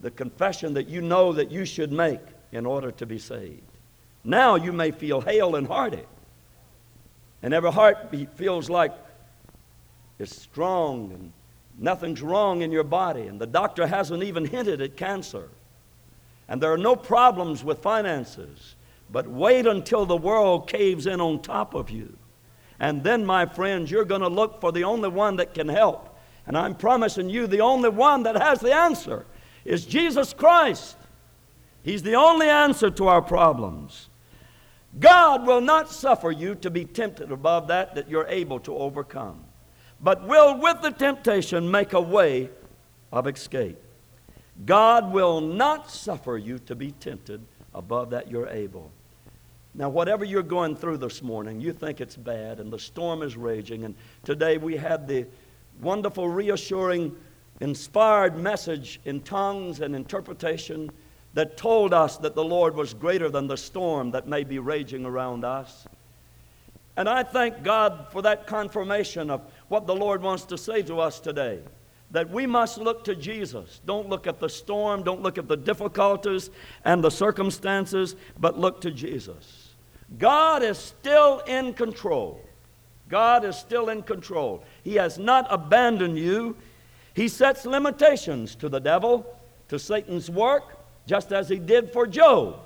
the 0.00 0.10
confession 0.10 0.74
that 0.74 0.88
you 0.88 1.00
know 1.00 1.32
that 1.32 1.50
you 1.50 1.64
should 1.64 1.90
make 1.90 2.20
in 2.52 2.66
order 2.66 2.90
to 2.92 3.06
be 3.06 3.18
saved. 3.18 3.62
Now 4.24 4.56
you 4.56 4.72
may 4.72 4.90
feel 4.90 5.20
hale 5.20 5.56
and 5.56 5.66
hearty, 5.66 6.04
and 7.42 7.54
every 7.54 7.72
heartbeat 7.72 8.32
feels 8.32 8.68
like 8.68 8.92
it's 10.18 10.36
strong 10.36 11.12
and 11.12 11.32
nothing's 11.78 12.22
wrong 12.22 12.62
in 12.62 12.72
your 12.72 12.84
body, 12.84 13.22
and 13.22 13.40
the 13.40 13.46
doctor 13.46 13.86
hasn't 13.86 14.22
even 14.22 14.44
hinted 14.44 14.80
at 14.80 14.96
cancer, 14.96 15.48
and 16.48 16.60
there 16.60 16.72
are 16.72 16.78
no 16.78 16.96
problems 16.96 17.64
with 17.64 17.78
finances. 17.80 18.74
But 19.10 19.28
wait 19.28 19.66
until 19.66 20.04
the 20.04 20.16
world 20.16 20.68
caves 20.68 21.06
in 21.06 21.20
on 21.20 21.40
top 21.40 21.74
of 21.74 21.90
you 21.90 22.16
and 22.78 23.02
then, 23.02 23.24
my 23.24 23.46
friends, 23.46 23.90
you're 23.90 24.04
going 24.04 24.20
to 24.20 24.28
look 24.28 24.60
for 24.60 24.72
the 24.72 24.84
only 24.84 25.08
one 25.08 25.36
that 25.36 25.54
can 25.54 25.68
help. 25.68 26.18
And 26.46 26.56
I'm 26.56 26.74
promising 26.74 27.28
you, 27.28 27.46
the 27.46 27.62
only 27.62 27.88
one 27.88 28.22
that 28.24 28.36
has 28.36 28.60
the 28.60 28.74
answer 28.74 29.26
is 29.64 29.84
Jesus 29.84 30.32
Christ. 30.32 30.96
He's 31.82 32.02
the 32.02 32.14
only 32.14 32.48
answer 32.48 32.90
to 32.90 33.08
our 33.08 33.22
problems. 33.22 34.08
God 34.98 35.46
will 35.46 35.60
not 35.60 35.90
suffer 35.90 36.30
you 36.30 36.54
to 36.56 36.70
be 36.70 36.84
tempted 36.84 37.30
above 37.30 37.68
that 37.68 37.94
that 37.94 38.08
you're 38.08 38.26
able 38.28 38.60
to 38.60 38.74
overcome, 38.74 39.44
but 40.00 40.26
will, 40.26 40.58
with 40.58 40.80
the 40.82 40.90
temptation, 40.90 41.70
make 41.70 41.92
a 41.92 42.00
way 42.00 42.50
of 43.12 43.26
escape. 43.26 43.78
God 44.64 45.12
will 45.12 45.40
not 45.40 45.90
suffer 45.90 46.38
you 46.38 46.58
to 46.60 46.74
be 46.74 46.92
tempted 46.92 47.42
above 47.74 48.10
that 48.10 48.30
you're 48.30 48.48
able. 48.48 48.90
Now, 49.78 49.90
whatever 49.90 50.24
you're 50.24 50.42
going 50.42 50.74
through 50.74 50.96
this 50.96 51.22
morning, 51.22 51.60
you 51.60 51.70
think 51.70 52.00
it's 52.00 52.16
bad 52.16 52.60
and 52.60 52.72
the 52.72 52.78
storm 52.78 53.22
is 53.22 53.36
raging. 53.36 53.84
And 53.84 53.94
today 54.24 54.56
we 54.56 54.74
had 54.74 55.06
the 55.06 55.26
wonderful, 55.82 56.30
reassuring, 56.30 57.14
inspired 57.60 58.38
message 58.38 59.00
in 59.04 59.20
tongues 59.20 59.80
and 59.80 59.94
interpretation 59.94 60.90
that 61.34 61.58
told 61.58 61.92
us 61.92 62.16
that 62.18 62.34
the 62.34 62.42
Lord 62.42 62.74
was 62.74 62.94
greater 62.94 63.28
than 63.28 63.48
the 63.48 63.56
storm 63.58 64.12
that 64.12 64.26
may 64.26 64.44
be 64.44 64.58
raging 64.58 65.04
around 65.04 65.44
us. 65.44 65.86
And 66.96 67.06
I 67.06 67.22
thank 67.22 67.62
God 67.62 68.06
for 68.10 68.22
that 68.22 68.46
confirmation 68.46 69.28
of 69.28 69.42
what 69.68 69.86
the 69.86 69.94
Lord 69.94 70.22
wants 70.22 70.46
to 70.46 70.56
say 70.56 70.80
to 70.84 71.00
us 71.00 71.20
today. 71.20 71.60
That 72.12 72.30
we 72.30 72.46
must 72.46 72.78
look 72.78 73.04
to 73.04 73.14
Jesus. 73.14 73.82
Don't 73.84 74.08
look 74.08 74.26
at 74.26 74.40
the 74.40 74.48
storm, 74.48 75.02
don't 75.02 75.20
look 75.20 75.36
at 75.36 75.48
the 75.48 75.56
difficulties 75.56 76.48
and 76.86 77.04
the 77.04 77.10
circumstances, 77.10 78.16
but 78.38 78.58
look 78.58 78.80
to 78.80 78.90
Jesus. 78.90 79.65
God 80.18 80.62
is 80.62 80.78
still 80.78 81.40
in 81.40 81.74
control. 81.74 82.40
God 83.08 83.44
is 83.44 83.56
still 83.56 83.88
in 83.88 84.02
control. 84.02 84.64
He 84.82 84.94
has 84.94 85.18
not 85.18 85.46
abandoned 85.50 86.18
you. 86.18 86.56
He 87.14 87.28
sets 87.28 87.64
limitations 87.64 88.54
to 88.56 88.68
the 88.68 88.80
devil, 88.80 89.26
to 89.68 89.78
Satan's 89.78 90.30
work, 90.30 90.78
just 91.06 91.32
as 91.32 91.48
he 91.48 91.58
did 91.58 91.92
for 91.92 92.06
Job. 92.06 92.60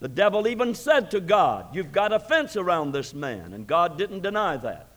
The 0.00 0.08
devil 0.08 0.48
even 0.48 0.74
said 0.74 1.10
to 1.10 1.20
God, 1.20 1.74
You've 1.74 1.92
got 1.92 2.12
a 2.12 2.18
fence 2.18 2.56
around 2.56 2.92
this 2.92 3.12
man, 3.12 3.52
and 3.52 3.66
God 3.66 3.98
didn't 3.98 4.22
deny 4.22 4.56
that. 4.58 4.88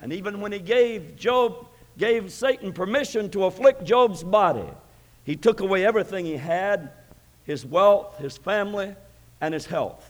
And 0.00 0.12
even 0.12 0.40
when 0.40 0.52
he 0.52 0.58
gave 0.58 1.16
Job, 1.16 1.66
gave 1.96 2.32
Satan 2.32 2.72
permission 2.72 3.30
to 3.30 3.44
afflict 3.44 3.84
Job's 3.84 4.24
body, 4.24 4.68
he 5.24 5.36
took 5.36 5.60
away 5.60 5.84
everything 5.84 6.24
he 6.24 6.36
had 6.36 6.90
his 7.44 7.64
wealth, 7.64 8.18
his 8.18 8.36
family, 8.36 8.94
and 9.40 9.54
his 9.54 9.64
health. 9.64 10.07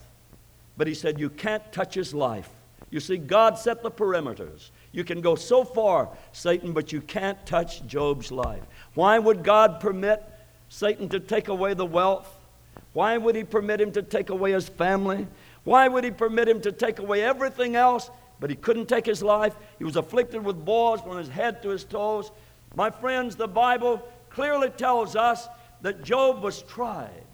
But 0.78 0.86
he 0.86 0.94
said, 0.94 1.20
You 1.20 1.28
can't 1.28 1.70
touch 1.70 1.94
his 1.94 2.14
life. 2.14 2.48
You 2.90 3.00
see, 3.00 3.18
God 3.18 3.58
set 3.58 3.82
the 3.82 3.90
perimeters. 3.90 4.70
You 4.92 5.04
can 5.04 5.20
go 5.20 5.34
so 5.34 5.62
far, 5.62 6.08
Satan, 6.32 6.72
but 6.72 6.90
you 6.90 7.02
can't 7.02 7.44
touch 7.44 7.86
Job's 7.86 8.32
life. 8.32 8.62
Why 8.94 9.18
would 9.18 9.44
God 9.44 9.80
permit 9.80 10.24
Satan 10.70 11.10
to 11.10 11.20
take 11.20 11.48
away 11.48 11.74
the 11.74 11.84
wealth? 11.84 12.34
Why 12.94 13.18
would 13.18 13.36
he 13.36 13.44
permit 13.44 13.80
him 13.80 13.92
to 13.92 14.02
take 14.02 14.30
away 14.30 14.52
his 14.52 14.68
family? 14.68 15.26
Why 15.64 15.86
would 15.86 16.04
he 16.04 16.10
permit 16.10 16.48
him 16.48 16.62
to 16.62 16.72
take 16.72 16.98
away 16.98 17.22
everything 17.22 17.76
else? 17.76 18.10
But 18.40 18.48
he 18.48 18.56
couldn't 18.56 18.88
take 18.88 19.04
his 19.04 19.22
life. 19.22 19.54
He 19.78 19.84
was 19.84 19.96
afflicted 19.96 20.42
with 20.42 20.64
boils 20.64 21.02
from 21.02 21.18
his 21.18 21.28
head 21.28 21.62
to 21.62 21.68
his 21.68 21.84
toes. 21.84 22.30
My 22.74 22.88
friends, 22.88 23.36
the 23.36 23.48
Bible 23.48 24.00
clearly 24.30 24.70
tells 24.70 25.16
us 25.16 25.48
that 25.82 26.02
Job 26.02 26.42
was 26.42 26.62
tried. 26.62 27.24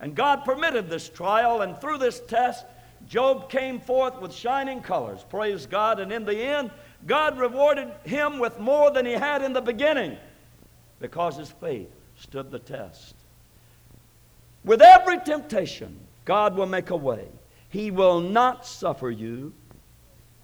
And 0.00 0.14
God 0.14 0.44
permitted 0.44 0.90
this 0.90 1.08
trial, 1.08 1.62
and 1.62 1.80
through 1.80 1.98
this 1.98 2.20
test, 2.20 2.66
Job 3.08 3.50
came 3.50 3.80
forth 3.80 4.20
with 4.20 4.32
shining 4.32 4.80
colors, 4.80 5.24
praise 5.28 5.66
God, 5.66 6.00
and 6.00 6.12
in 6.12 6.24
the 6.24 6.36
end, 6.36 6.70
God 7.06 7.38
rewarded 7.38 7.90
him 8.04 8.38
with 8.38 8.58
more 8.58 8.90
than 8.90 9.06
he 9.06 9.12
had 9.12 9.42
in 9.42 9.52
the 9.52 9.60
beginning 9.60 10.16
because 11.00 11.36
his 11.36 11.50
faith 11.50 11.90
stood 12.16 12.50
the 12.50 12.58
test. 12.58 13.14
With 14.64 14.82
every 14.82 15.18
temptation, 15.18 15.98
God 16.24 16.54
will 16.54 16.66
make 16.66 16.90
a 16.90 16.96
way. 16.96 17.26
He 17.70 17.90
will 17.90 18.20
not 18.20 18.66
suffer 18.66 19.10
you 19.10 19.54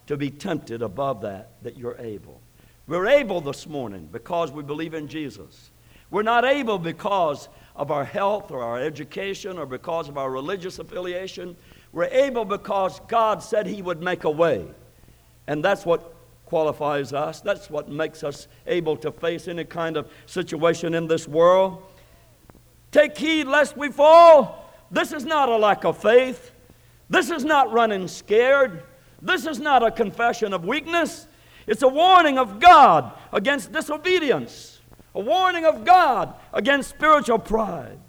to 0.07 0.17
be 0.17 0.31
tempted 0.31 0.81
above 0.81 1.21
that 1.21 1.51
that 1.61 1.77
you're 1.77 1.97
able. 1.99 2.41
We're 2.87 3.07
able 3.07 3.41
this 3.41 3.67
morning 3.67 4.09
because 4.11 4.51
we 4.51 4.63
believe 4.63 4.93
in 4.93 5.07
Jesus. 5.07 5.71
We're 6.09 6.23
not 6.23 6.45
able 6.45 6.79
because 6.79 7.49
of 7.75 7.91
our 7.91 8.05
health 8.05 8.49
or 8.49 8.63
our 8.63 8.79
education 8.79 9.57
or 9.57 9.65
because 9.65 10.07
of 10.07 10.17
our 10.17 10.31
religious 10.31 10.79
affiliation. 10.79 11.55
We're 11.91 12.05
able 12.05 12.45
because 12.45 12.99
God 13.07 13.41
said 13.41 13.67
He 13.67 13.81
would 13.81 14.01
make 14.01 14.23
a 14.23 14.29
way. 14.29 14.65
And 15.47 15.63
that's 15.63 15.85
what 15.85 16.13
qualifies 16.45 17.13
us. 17.13 17.41
That's 17.41 17.69
what 17.69 17.89
makes 17.89 18.23
us 18.23 18.47
able 18.65 18.97
to 18.97 19.11
face 19.11 19.47
any 19.47 19.65
kind 19.65 19.97
of 19.97 20.09
situation 20.25 20.93
in 20.93 21.07
this 21.07 21.27
world. 21.27 21.83
Take 22.91 23.17
heed 23.17 23.45
lest 23.45 23.77
we 23.77 23.89
fall. 23.89 24.71
This 24.89 25.11
is 25.11 25.25
not 25.25 25.49
a 25.49 25.57
lack 25.57 25.83
of 25.83 25.97
faith. 25.97 26.51
This 27.09 27.29
is 27.29 27.43
not 27.43 27.71
running 27.71 28.07
scared. 28.07 28.83
This 29.21 29.45
is 29.45 29.59
not 29.59 29.83
a 29.83 29.91
confession 29.91 30.53
of 30.53 30.65
weakness. 30.65 31.27
It's 31.65 31.81
a 31.81 31.87
warning 31.87 32.37
of 32.37 32.59
God 32.59 33.11
against 33.33 33.73
disobedience, 33.73 34.79
a 35.13 35.19
warning 35.19 35.65
of 35.65 35.83
God 35.83 36.33
against 36.53 36.89
spiritual 36.89 37.39
pride. 37.39 37.99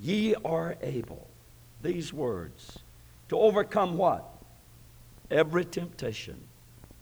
Ye 0.00 0.34
are 0.44 0.76
able, 0.80 1.26
these 1.82 2.12
words, 2.12 2.78
to 3.28 3.38
overcome 3.38 3.96
what? 3.96 4.24
Every 5.30 5.64
temptation, 5.64 6.40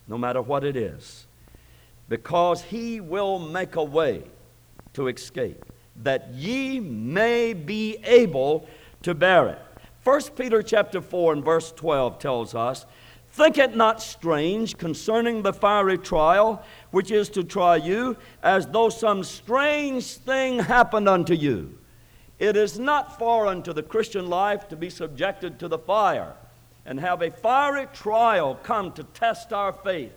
no 0.09 0.17
matter 0.17 0.43
what 0.43 0.65
it 0.65 0.77
is, 0.77 1.27
because 2.09 2.63
he 2.63 3.01
will 3.01 3.39
make 3.39 3.77
a 3.77 3.85
way 3.85 4.23
to 4.95 5.09
escape, 5.09 5.65
that 6.03 6.33
ye 6.35 6.81
may 6.81 7.53
be 7.53 7.99
able 8.05 8.67
to 9.03 9.15
bear 9.15 9.49
it. 9.49 9.59
1 10.05 10.21
Peter 10.37 10.63
chapter 10.63 11.01
4 11.01 11.35
and 11.35 11.45
verse 11.45 11.73
12 11.73 12.19
tells 12.19 12.55
us, 12.55 12.87
Think 13.33 13.59
it 13.59 13.77
not 13.77 14.01
strange 14.01 14.79
concerning 14.79 15.43
the 15.43 15.53
fiery 15.53 15.99
trial, 15.99 16.65
which 16.91 17.11
is 17.11 17.29
to 17.31 17.45
try 17.45 17.77
you, 17.77 18.17
as 18.43 18.67
though 18.67 18.89
some 18.89 19.23
strange 19.23 20.07
thing 20.15 20.59
happened 20.61 21.09
unto 21.09 21.35
you. 21.35 21.77
It 22.39 22.57
is 22.57 22.79
not 22.79 23.19
foreign 23.19 23.63
to 23.63 23.73
the 23.73 23.83
Christian 23.83 24.29
life 24.29 24.69
to 24.69 24.77
be 24.77 24.91
subjected 24.91 25.59
to 25.59 25.69
the 25.69 25.79
fire 25.79 26.35
and 26.85 27.01
have 27.01 27.23
a 27.23 27.31
fiery 27.31 27.87
trial 27.93 28.55
come 28.63 28.93
to 28.93 29.05
test 29.05 29.53
our 29.53 29.73
faith 29.73 30.13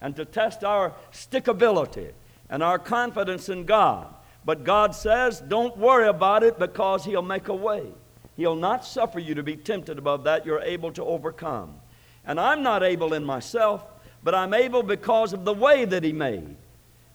and 0.00 0.14
to 0.16 0.24
test 0.24 0.64
our 0.64 0.94
stickability 1.12 2.12
and 2.48 2.62
our 2.62 2.78
confidence 2.78 3.48
in 3.48 3.64
God. 3.64 4.06
But 4.44 4.64
God 4.64 4.94
says, 4.94 5.40
don't 5.40 5.76
worry 5.76 6.06
about 6.06 6.42
it 6.42 6.58
because 6.58 7.04
He'll 7.04 7.22
make 7.22 7.48
a 7.48 7.54
way. 7.54 7.86
He'll 8.36 8.56
not 8.56 8.84
suffer 8.84 9.18
you 9.18 9.34
to 9.34 9.42
be 9.42 9.56
tempted 9.56 9.98
above 9.98 10.24
that 10.24 10.44
you're 10.44 10.60
able 10.60 10.92
to 10.92 11.04
overcome. 11.04 11.74
And 12.26 12.38
I'm 12.38 12.62
not 12.62 12.82
able 12.82 13.14
in 13.14 13.24
myself, 13.24 13.84
but 14.22 14.34
I'm 14.34 14.54
able 14.54 14.82
because 14.82 15.32
of 15.32 15.44
the 15.44 15.54
way 15.54 15.84
that 15.84 16.04
He 16.04 16.12
made. 16.12 16.56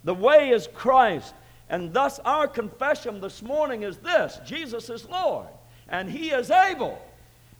The 0.03 0.13
way 0.13 0.49
is 0.49 0.67
Christ. 0.73 1.33
And 1.69 1.93
thus, 1.93 2.19
our 2.19 2.47
confession 2.47 3.21
this 3.21 3.41
morning 3.41 3.83
is 3.83 3.97
this 3.97 4.39
Jesus 4.45 4.89
is 4.89 5.07
Lord, 5.07 5.47
and 5.87 6.09
He 6.09 6.31
is 6.31 6.49
able. 6.49 6.99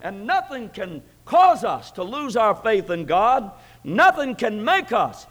And 0.02 0.26
nothing 0.26 0.70
can 0.70 1.04
cause 1.26 1.64
us 1.64 1.92
to 1.92 2.04
lose 2.04 2.38
our 2.38 2.56
faith 2.56 2.90
in 2.90 3.06
God. 3.06 3.52
Nothing 3.84 4.34
can 4.34 4.64
make 4.64 4.92
us 4.92 5.28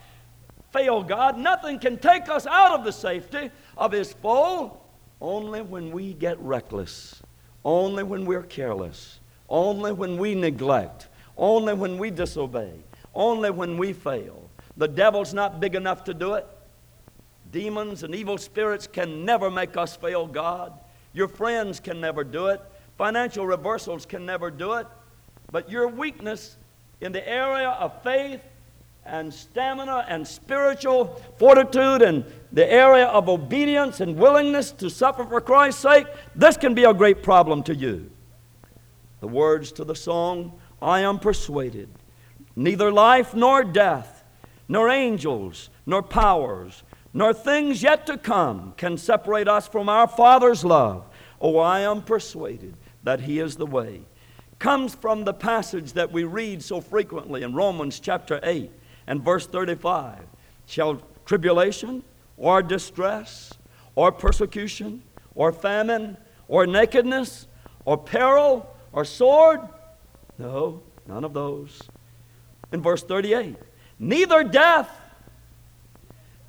fail 0.73 1.03
God. 1.03 1.39
Nothing 1.39 1.79
can 1.79 1.99
take 1.99 2.29
us 2.29 2.47
out 2.47 2.79
of 2.79 2.85
the 2.85 2.93
safety 2.93 3.51
of 3.77 3.93
His 3.93 4.13
fold. 4.13 4.79
Only 5.21 5.63
when 5.63 5.91
we 5.91 6.13
get 6.13 6.39
reckless, 6.39 7.21
only 7.65 8.05
when 8.05 8.25
we're 8.25 8.43
careless, 8.43 9.19
only 9.49 9.93
when 9.93 10.19
we 10.19 10.35
neglect, 10.35 11.09
only 11.37 11.75
when 11.75 11.99
we 11.99 12.11
disobey, 12.11 12.73
only 13.15 13.51
when 13.51 13.79
we 13.79 13.93
fail. 13.93 14.49
The 14.77 14.87
devil's 14.87 15.35
not 15.35 15.59
big 15.59 15.75
enough 15.75 16.05
to 16.05 16.15
do 16.15 16.35
it. 16.35 16.47
Demons 17.51 18.03
and 18.03 18.15
evil 18.15 18.39
spirits 18.39 18.87
can 18.87 19.25
never 19.25 19.51
make 19.51 19.77
us 19.77 19.97
fail 19.97 20.27
God. 20.27 20.73
Your 21.13 21.29
friends 21.29 21.81
can 21.81 22.01
never 22.01 22.25
do 22.25 22.49
it. 22.49 22.61
Financial 22.97 23.47
reversals 23.47 24.05
can 24.05 24.27
never 24.27 24.51
do 24.51 24.75
it. 24.75 24.87
But 25.51 25.71
your 25.71 25.89
weakness 25.89 26.57
in 27.01 27.13
the 27.13 27.27
area 27.27 27.71
of 27.71 28.03
faith 28.03 28.41
and 29.07 29.33
stamina 29.33 30.05
and 30.09 30.27
spiritual 30.27 31.21
fortitude 31.39 32.03
and 32.03 32.25
the 32.53 32.71
area 32.71 33.07
of 33.07 33.29
obedience 33.29 34.01
and 34.01 34.17
willingness 34.17 34.71
to 34.73 34.91
suffer 34.91 35.25
for 35.25 35.41
Christ's 35.41 35.81
sake, 35.81 36.07
this 36.35 36.57
can 36.57 36.75
be 36.75 36.85
a 36.85 36.93
great 36.93 37.23
problem 37.23 37.63
to 37.65 37.75
you. 37.75 38.11
The 39.21 39.29
words 39.29 39.73
to 39.73 39.85
the 39.85 39.95
song, 39.95 40.59
I 40.83 41.01
am 41.01 41.19
persuaded, 41.19 41.89
neither 42.55 42.93
life 42.93 43.35
nor 43.35 43.65
death, 43.65 44.25
nor 44.69 44.91
angels, 44.91 45.71
nor 45.87 46.03
powers, 46.03 46.83
nor 47.19 47.35
things 47.35 47.83
yet 47.83 48.07
to 48.07 48.17
come 48.17 48.73
can 48.77 48.97
separate 48.97 49.49
us 49.49 49.67
from 49.67 49.89
our 49.89 50.07
Father's 50.07 50.65
love. 50.65 51.05
Oh, 51.41 51.59
I 51.59 51.81
am 51.81 52.03
persuaded 52.03 52.77
that 53.03 53.23
He 53.23 53.41
is 53.41 53.57
the 53.57 53.67
way 53.67 54.03
comes 54.61 54.95
from 54.95 55.25
the 55.25 55.35
passage 55.35 55.95
that 55.95 56.13
we 56.13 56.23
read 56.23 56.63
so 56.63 56.81
frequently 56.81 57.43
in 57.43 57.55
Romans 57.55 57.99
chapter 57.99 58.39
8 58.43 58.71
and 59.09 59.23
verse 59.23 59.49
35. 59.49 60.21
Shall 60.67 61.03
tribulation 61.27 62.05
or 62.37 62.63
distress 62.63 63.53
or 63.97 64.13
persecution 64.13 65.03
or 65.35 65.53
famine 65.53 66.17
or 66.47 66.67
nakedness 66.67 67.49
or 67.85 67.97
peril 67.99 68.73
or 68.93 69.05
sword? 69.05 69.61
No, 70.39 70.83
none 71.09 71.25
of 71.25 71.35
those. 71.35 71.83
In 72.73 72.81
verse 72.81 73.03
38, 73.03 73.57
neither 73.99 74.45
death 74.45 74.89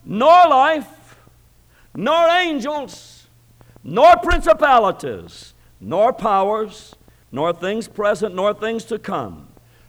nor 0.05 0.47
life 0.47 1.17
nor 1.95 2.27
angels 2.29 3.27
nor 3.83 4.15
principalities 4.17 5.53
nor 5.79 6.11
powers 6.13 6.95
nor 7.31 7.53
things 7.53 7.87
present, 7.87 8.35
nor 8.35 8.53
things 8.53 8.85
to 8.85 8.97
come, 8.97 9.47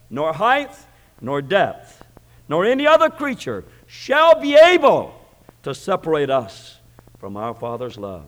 nor 0.09 0.33
height, 0.33 0.73
nor 1.21 1.41
depth, 1.41 2.05
nor 2.49 2.65
any 2.65 2.87
other 2.87 3.09
creature 3.09 3.65
shall 3.87 4.41
be 4.41 4.55
able 4.55 5.15
to 5.63 5.75
separate 5.75 6.31
us 6.31 6.79
from 7.19 7.37
our 7.37 7.55
Father's 7.55 7.97
love. 7.97 8.27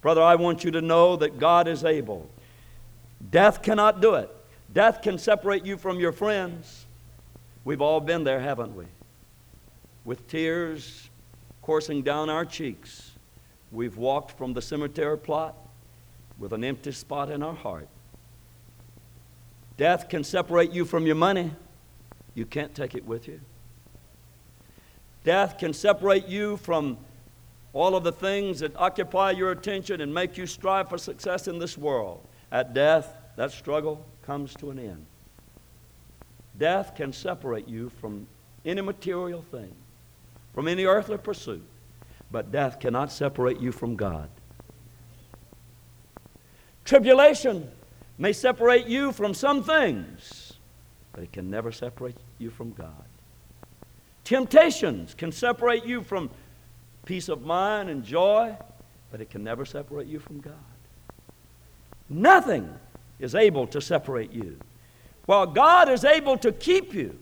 Brother, 0.00 0.22
I 0.22 0.36
want 0.36 0.64
you 0.64 0.70
to 0.72 0.80
know 0.80 1.16
that 1.16 1.38
God 1.38 1.66
is 1.66 1.84
able. 1.84 2.28
Death 3.30 3.62
cannot 3.62 4.00
do 4.00 4.14
it. 4.14 4.34
Death 4.72 5.02
can 5.02 5.18
separate 5.18 5.64
you 5.66 5.76
from 5.76 5.98
your 5.98 6.12
friends. 6.12 6.86
We've 7.64 7.80
all 7.80 8.00
been 8.00 8.24
there, 8.24 8.40
haven't 8.40 8.76
we? 8.76 8.84
With 10.04 10.28
tears 10.28 11.07
coursing 11.68 12.00
down 12.00 12.30
our 12.30 12.46
cheeks, 12.46 13.10
we've 13.70 13.98
walked 13.98 14.30
from 14.38 14.54
the 14.54 14.62
cemetery 14.62 15.18
plot 15.18 15.54
with 16.38 16.54
an 16.54 16.64
empty 16.64 16.90
spot 16.90 17.30
in 17.30 17.42
our 17.42 17.52
heart. 17.52 17.86
Death 19.76 20.08
can 20.08 20.24
separate 20.24 20.72
you 20.72 20.86
from 20.86 21.04
your 21.04 21.14
money. 21.14 21.50
You 22.34 22.46
can't 22.46 22.74
take 22.74 22.94
it 22.94 23.04
with 23.04 23.28
you. 23.28 23.38
Death 25.24 25.58
can 25.58 25.74
separate 25.74 26.26
you 26.26 26.56
from 26.56 26.96
all 27.74 27.94
of 27.94 28.02
the 28.02 28.12
things 28.12 28.60
that 28.60 28.74
occupy 28.74 29.32
your 29.32 29.50
attention 29.50 30.00
and 30.00 30.14
make 30.14 30.38
you 30.38 30.46
strive 30.46 30.88
for 30.88 30.96
success 30.96 31.48
in 31.48 31.58
this 31.58 31.76
world. 31.76 32.26
At 32.50 32.72
death, 32.72 33.14
that 33.36 33.52
struggle 33.52 34.06
comes 34.22 34.54
to 34.54 34.70
an 34.70 34.78
end. 34.78 35.04
Death 36.56 36.94
can 36.96 37.12
separate 37.12 37.68
you 37.68 37.90
from 37.90 38.26
any 38.64 38.80
material 38.80 39.42
thing, 39.42 39.74
from 40.58 40.66
any 40.66 40.86
earthly 40.86 41.16
pursuit, 41.16 41.62
but 42.32 42.50
death 42.50 42.80
cannot 42.80 43.12
separate 43.12 43.60
you 43.60 43.70
from 43.70 43.94
God. 43.94 44.28
Tribulation 46.84 47.70
may 48.18 48.32
separate 48.32 48.88
you 48.88 49.12
from 49.12 49.34
some 49.34 49.62
things, 49.62 50.54
but 51.12 51.22
it 51.22 51.32
can 51.32 51.48
never 51.48 51.70
separate 51.70 52.16
you 52.40 52.50
from 52.50 52.72
God. 52.72 53.04
Temptations 54.24 55.14
can 55.14 55.30
separate 55.30 55.84
you 55.84 56.02
from 56.02 56.28
peace 57.06 57.28
of 57.28 57.42
mind 57.42 57.88
and 57.88 58.02
joy, 58.02 58.56
but 59.12 59.20
it 59.20 59.30
can 59.30 59.44
never 59.44 59.64
separate 59.64 60.08
you 60.08 60.18
from 60.18 60.40
God. 60.40 60.54
Nothing 62.08 62.68
is 63.20 63.36
able 63.36 63.68
to 63.68 63.80
separate 63.80 64.32
you. 64.32 64.58
While 65.26 65.46
God 65.46 65.88
is 65.88 66.04
able 66.04 66.36
to 66.38 66.50
keep 66.50 66.94
you, 66.94 67.16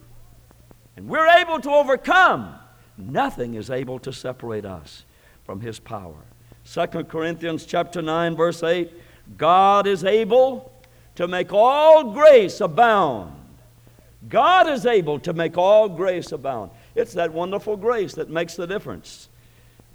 and 0.97 1.07
we're 1.07 1.29
able 1.29 1.61
to 1.61 1.71
overcome, 1.71 2.61
nothing 2.99 3.55
is 3.55 3.71
able 3.71 3.99
to 4.01 4.13
separate 4.13 4.65
us 4.65 5.05
from 5.45 5.61
his 5.61 5.79
power. 5.79 6.17
2 6.71 6.87
Corinthians 7.05 7.65
chapter 7.65 8.03
9 8.03 8.37
verse 8.37 8.63
8, 8.63 8.93
God 9.37 9.87
is 9.87 10.05
able 10.05 10.73
to 11.15 11.29
make 11.29 11.53
all 11.53 12.13
grace 12.13 12.61
abound. 12.61 13.33
God 14.29 14.69
is 14.69 14.87
able 14.87 15.19
to 15.21 15.33
make 15.33 15.57
all 15.57 15.89
grace 15.89 16.33
abound. 16.33 16.71
It's 16.95 17.15
that 17.15 17.33
wonderful 17.33 17.77
grace 17.77 18.15
that 18.15 18.31
makes 18.31 18.57
the 18.57 18.67
difference. 18.67 19.29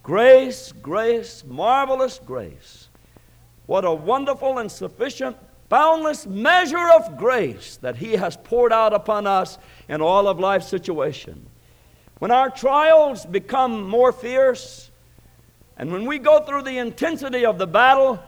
Grace, 0.03 0.71
grace, 0.71 1.43
marvelous 1.45 2.19
grace. 2.19 2.87
What 3.65 3.85
a 3.85 3.93
wonderful 3.93 4.57
and 4.57 4.71
sufficient, 4.71 5.37
boundless 5.69 6.25
measure 6.25 6.89
of 6.95 7.17
grace 7.17 7.77
that 7.77 7.97
He 7.97 8.13
has 8.13 8.37
poured 8.37 8.73
out 8.73 8.93
upon 8.93 9.27
us 9.27 9.57
in 9.87 10.01
all 10.01 10.27
of 10.27 10.39
life's 10.39 10.67
situation. 10.67 11.45
When 12.21 12.29
our 12.29 12.51
trials 12.51 13.25
become 13.25 13.89
more 13.89 14.11
fierce, 14.11 14.91
and 15.75 15.91
when 15.91 16.05
we 16.05 16.19
go 16.19 16.41
through 16.41 16.61
the 16.61 16.77
intensity 16.77 17.47
of 17.47 17.57
the 17.57 17.65
battle, 17.65 18.19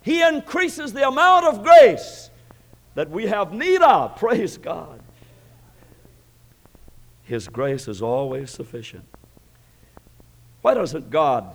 He 0.00 0.22
increases 0.22 0.94
the 0.94 1.06
amount 1.06 1.44
of 1.44 1.62
grace 1.62 2.30
that 2.94 3.10
we 3.10 3.26
have 3.26 3.52
need 3.52 3.82
of. 3.82 4.16
Praise 4.18 4.56
God. 4.56 5.02
His 7.24 7.46
grace 7.46 7.88
is 7.88 8.00
always 8.00 8.50
sufficient. 8.50 9.04
Why 10.62 10.72
doesn't 10.72 11.10
God 11.10 11.54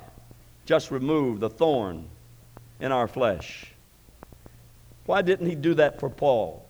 just 0.68 0.92
remove 0.92 1.40
the 1.40 1.50
thorn 1.50 2.06
in 2.80 2.92
our 2.92 3.08
flesh? 3.08 3.74
Why 5.08 5.24
didn't 5.24 5.50
He 5.50 5.56
do 5.56 5.74
that 5.74 6.00
for 6.00 6.12
Paul? 6.12 6.64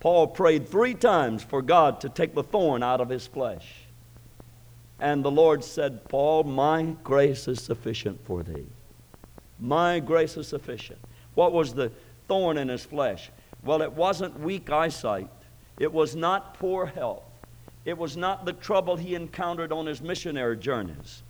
Paul 0.00 0.26
prayed 0.26 0.68
three 0.68 0.92
times 0.92 1.42
for 1.42 1.62
God 1.62 2.02
to 2.02 2.10
take 2.10 2.34
the 2.34 2.42
thorn 2.42 2.82
out 2.82 3.00
of 3.00 3.08
his 3.08 3.26
flesh. 3.26 3.83
And 5.00 5.24
the 5.24 5.30
Lord 5.30 5.64
said, 5.64 6.08
Paul, 6.08 6.44
my 6.44 6.94
grace 7.02 7.48
is 7.48 7.60
sufficient 7.60 8.24
for 8.24 8.42
thee. 8.42 8.66
My 9.58 10.00
grace 10.00 10.36
is 10.36 10.48
sufficient. 10.48 10.98
What 11.34 11.52
was 11.52 11.74
the 11.74 11.90
thorn 12.28 12.58
in 12.58 12.68
his 12.68 12.84
flesh? 12.84 13.30
Well, 13.64 13.82
it 13.82 13.92
wasn't 13.92 14.40
weak 14.40 14.70
eyesight, 14.70 15.30
it 15.78 15.92
was 15.92 16.14
not 16.14 16.58
poor 16.58 16.86
health, 16.86 17.24
it 17.84 17.96
was 17.96 18.16
not 18.16 18.44
the 18.44 18.52
trouble 18.52 18.96
he 18.96 19.14
encountered 19.14 19.72
on 19.72 19.86
his 19.86 20.00
missionary 20.00 20.56
journeys. 20.56 21.22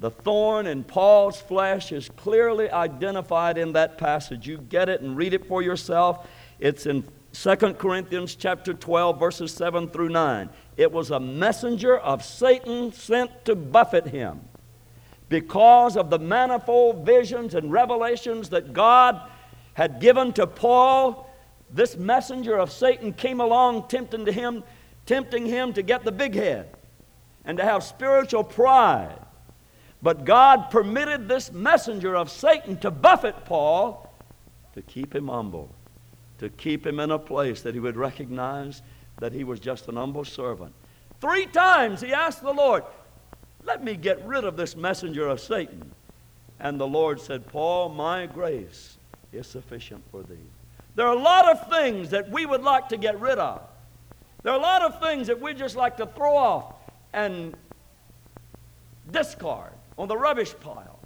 The 0.00 0.10
thorn 0.10 0.66
in 0.66 0.82
Paul's 0.82 1.40
flesh 1.40 1.92
is 1.92 2.08
clearly 2.08 2.68
identified 2.68 3.56
in 3.56 3.72
that 3.74 3.98
passage. 3.98 4.48
You 4.48 4.58
get 4.58 4.88
it 4.88 5.00
and 5.00 5.16
read 5.16 5.32
it 5.32 5.46
for 5.46 5.62
yourself. 5.62 6.28
It's 6.58 6.86
in 6.86 7.04
2 7.32 7.56
Corinthians 7.74 8.34
chapter 8.34 8.74
12 8.74 9.20
verses 9.20 9.52
7 9.52 9.88
through 9.90 10.08
9. 10.08 10.50
It 10.76 10.90
was 10.90 11.10
a 11.10 11.20
messenger 11.20 11.98
of 11.98 12.24
Satan 12.24 12.92
sent 12.92 13.44
to 13.44 13.54
buffet 13.54 14.06
him 14.06 14.40
because 15.28 15.96
of 15.96 16.10
the 16.10 16.18
manifold 16.18 17.04
visions 17.04 17.54
and 17.54 17.72
revelations 17.72 18.50
that 18.50 18.72
God 18.72 19.20
had 19.74 20.00
given 20.00 20.32
to 20.34 20.46
Paul. 20.46 21.30
This 21.70 21.96
messenger 21.96 22.56
of 22.58 22.70
Satan 22.70 23.12
came 23.12 23.40
along 23.40 23.88
tempting 23.88 24.26
to 24.26 24.32
him, 24.32 24.62
tempting 25.06 25.46
him 25.46 25.72
to 25.74 25.82
get 25.82 26.04
the 26.04 26.12
big 26.12 26.34
head 26.34 26.74
and 27.44 27.58
to 27.58 27.64
have 27.64 27.82
spiritual 27.82 28.44
pride. 28.44 29.18
But 30.02 30.24
God 30.24 30.70
permitted 30.70 31.28
this 31.28 31.52
messenger 31.52 32.16
of 32.16 32.30
Satan 32.30 32.76
to 32.78 32.90
buffet 32.90 33.44
Paul 33.44 34.12
to 34.74 34.82
keep 34.82 35.14
him 35.14 35.28
humble 35.28 35.70
to 36.42 36.48
keep 36.48 36.84
him 36.84 36.98
in 36.98 37.12
a 37.12 37.18
place 37.20 37.62
that 37.62 37.72
he 37.72 37.78
would 37.78 37.96
recognize 37.96 38.82
that 39.22 39.32
he 39.32 39.44
was 39.44 39.60
just 39.60 39.86
an 39.86 39.94
humble 39.94 40.24
servant. 40.24 40.74
Three 41.20 41.46
times 41.46 42.00
he 42.00 42.12
asked 42.12 42.42
the 42.42 42.52
Lord, 42.52 42.82
Let 43.62 43.84
me 43.84 43.94
get 43.94 44.26
rid 44.26 44.42
of 44.42 44.56
this 44.56 44.74
messenger 44.74 45.28
of 45.28 45.38
Satan. 45.38 45.92
And 46.58 46.80
the 46.80 46.88
Lord 46.88 47.20
said, 47.20 47.46
Paul, 47.46 47.90
my 47.90 48.26
grace 48.26 48.96
is 49.32 49.46
sufficient 49.46 50.02
for 50.10 50.24
thee. 50.24 50.48
There 50.96 51.06
are 51.06 51.14
a 51.14 51.20
lot 51.20 51.48
of 51.48 51.70
things 51.70 52.10
that 52.10 52.32
we 52.32 52.46
would 52.46 52.62
like 52.62 52.88
to 52.88 52.96
get 52.96 53.20
rid 53.20 53.38
of. 53.38 53.62
There 54.42 54.52
are 54.52 54.58
a 54.58 54.62
lot 54.62 54.82
of 54.82 55.00
things 55.00 55.28
that 55.28 55.40
we 55.40 55.54
just 55.54 55.76
like 55.76 55.98
to 55.98 56.06
throw 56.06 56.36
off 56.36 56.74
and 57.12 57.54
discard 59.12 59.70
on 59.98 60.08
the 60.08 60.16
rubbish 60.16 60.52
pile 60.60 60.98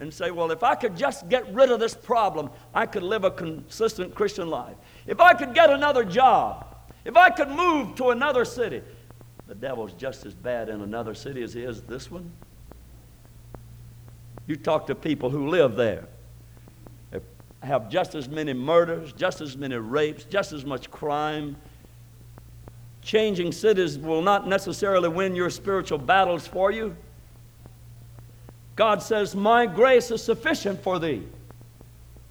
and 0.00 0.12
say, 0.12 0.32
well, 0.32 0.50
if 0.50 0.64
I 0.64 0.74
could 0.74 0.96
just 0.96 1.28
get 1.28 1.54
rid 1.54 1.70
of 1.70 1.78
this 1.78 1.94
problem, 1.94 2.50
I 2.74 2.86
could 2.86 3.04
live 3.04 3.22
a 3.22 3.30
consistent 3.30 4.16
Christian 4.16 4.50
life. 4.50 4.74
If 5.06 5.20
I 5.20 5.34
could 5.34 5.54
get 5.54 5.70
another 5.70 6.04
job, 6.04 6.66
if 7.04 7.16
I 7.16 7.30
could 7.30 7.48
move 7.48 7.96
to 7.96 8.10
another 8.10 8.44
city, 8.44 8.82
the 9.48 9.54
devil's 9.54 9.92
just 9.94 10.24
as 10.24 10.34
bad 10.34 10.68
in 10.68 10.80
another 10.82 11.14
city 11.14 11.42
as 11.42 11.52
he 11.52 11.62
is 11.62 11.82
this 11.82 12.10
one. 12.10 12.30
You 14.46 14.56
talk 14.56 14.86
to 14.86 14.94
people 14.94 15.30
who 15.30 15.48
live 15.48 15.76
there. 15.76 16.08
They 17.10 17.20
have 17.62 17.88
just 17.88 18.14
as 18.14 18.28
many 18.28 18.52
murders, 18.52 19.12
just 19.12 19.40
as 19.40 19.56
many 19.56 19.76
rapes, 19.76 20.24
just 20.24 20.52
as 20.52 20.64
much 20.64 20.90
crime. 20.90 21.56
Changing 23.02 23.50
cities 23.50 23.98
will 23.98 24.22
not 24.22 24.46
necessarily 24.46 25.08
win 25.08 25.34
your 25.34 25.50
spiritual 25.50 25.98
battles 25.98 26.46
for 26.46 26.70
you. 26.70 26.96
God 28.76 29.02
says, 29.02 29.34
My 29.34 29.66
grace 29.66 30.10
is 30.10 30.22
sufficient 30.22 30.82
for 30.82 30.98
thee. 30.98 31.26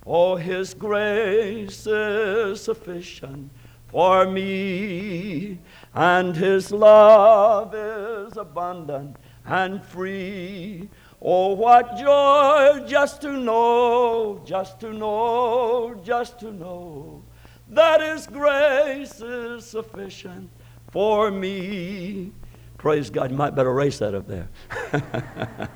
Oh, 0.06 0.38
His 0.38 0.74
grace 0.74 1.86
is 1.86 2.62
sufficient 2.62 3.52
for 3.92 4.26
me, 4.26 5.60
and 5.94 6.36
His 6.36 6.72
love 6.72 7.76
is 7.76 8.38
abundant 8.38 9.18
and 9.46 9.84
free. 9.84 10.90
Oh, 11.22 11.54
what 11.54 11.98
joy 11.98 12.84
just 12.88 13.22
to 13.22 13.34
know, 13.34 14.42
just 14.46 14.80
to 14.80 14.92
know, 14.94 16.00
just 16.04 16.40
to 16.40 16.52
know 16.52 17.24
that 17.70 18.02
His 18.02 18.26
grace 18.28 19.22
is 19.22 19.66
sufficient 19.66 20.50
for 20.92 21.30
me. 21.30 22.32
Praise 22.78 23.10
God. 23.10 23.30
You 23.30 23.38
might 23.38 23.54
better 23.54 23.70
erase 23.70 24.00
that 24.00 24.16
up 24.16 24.28
there. 24.28 24.50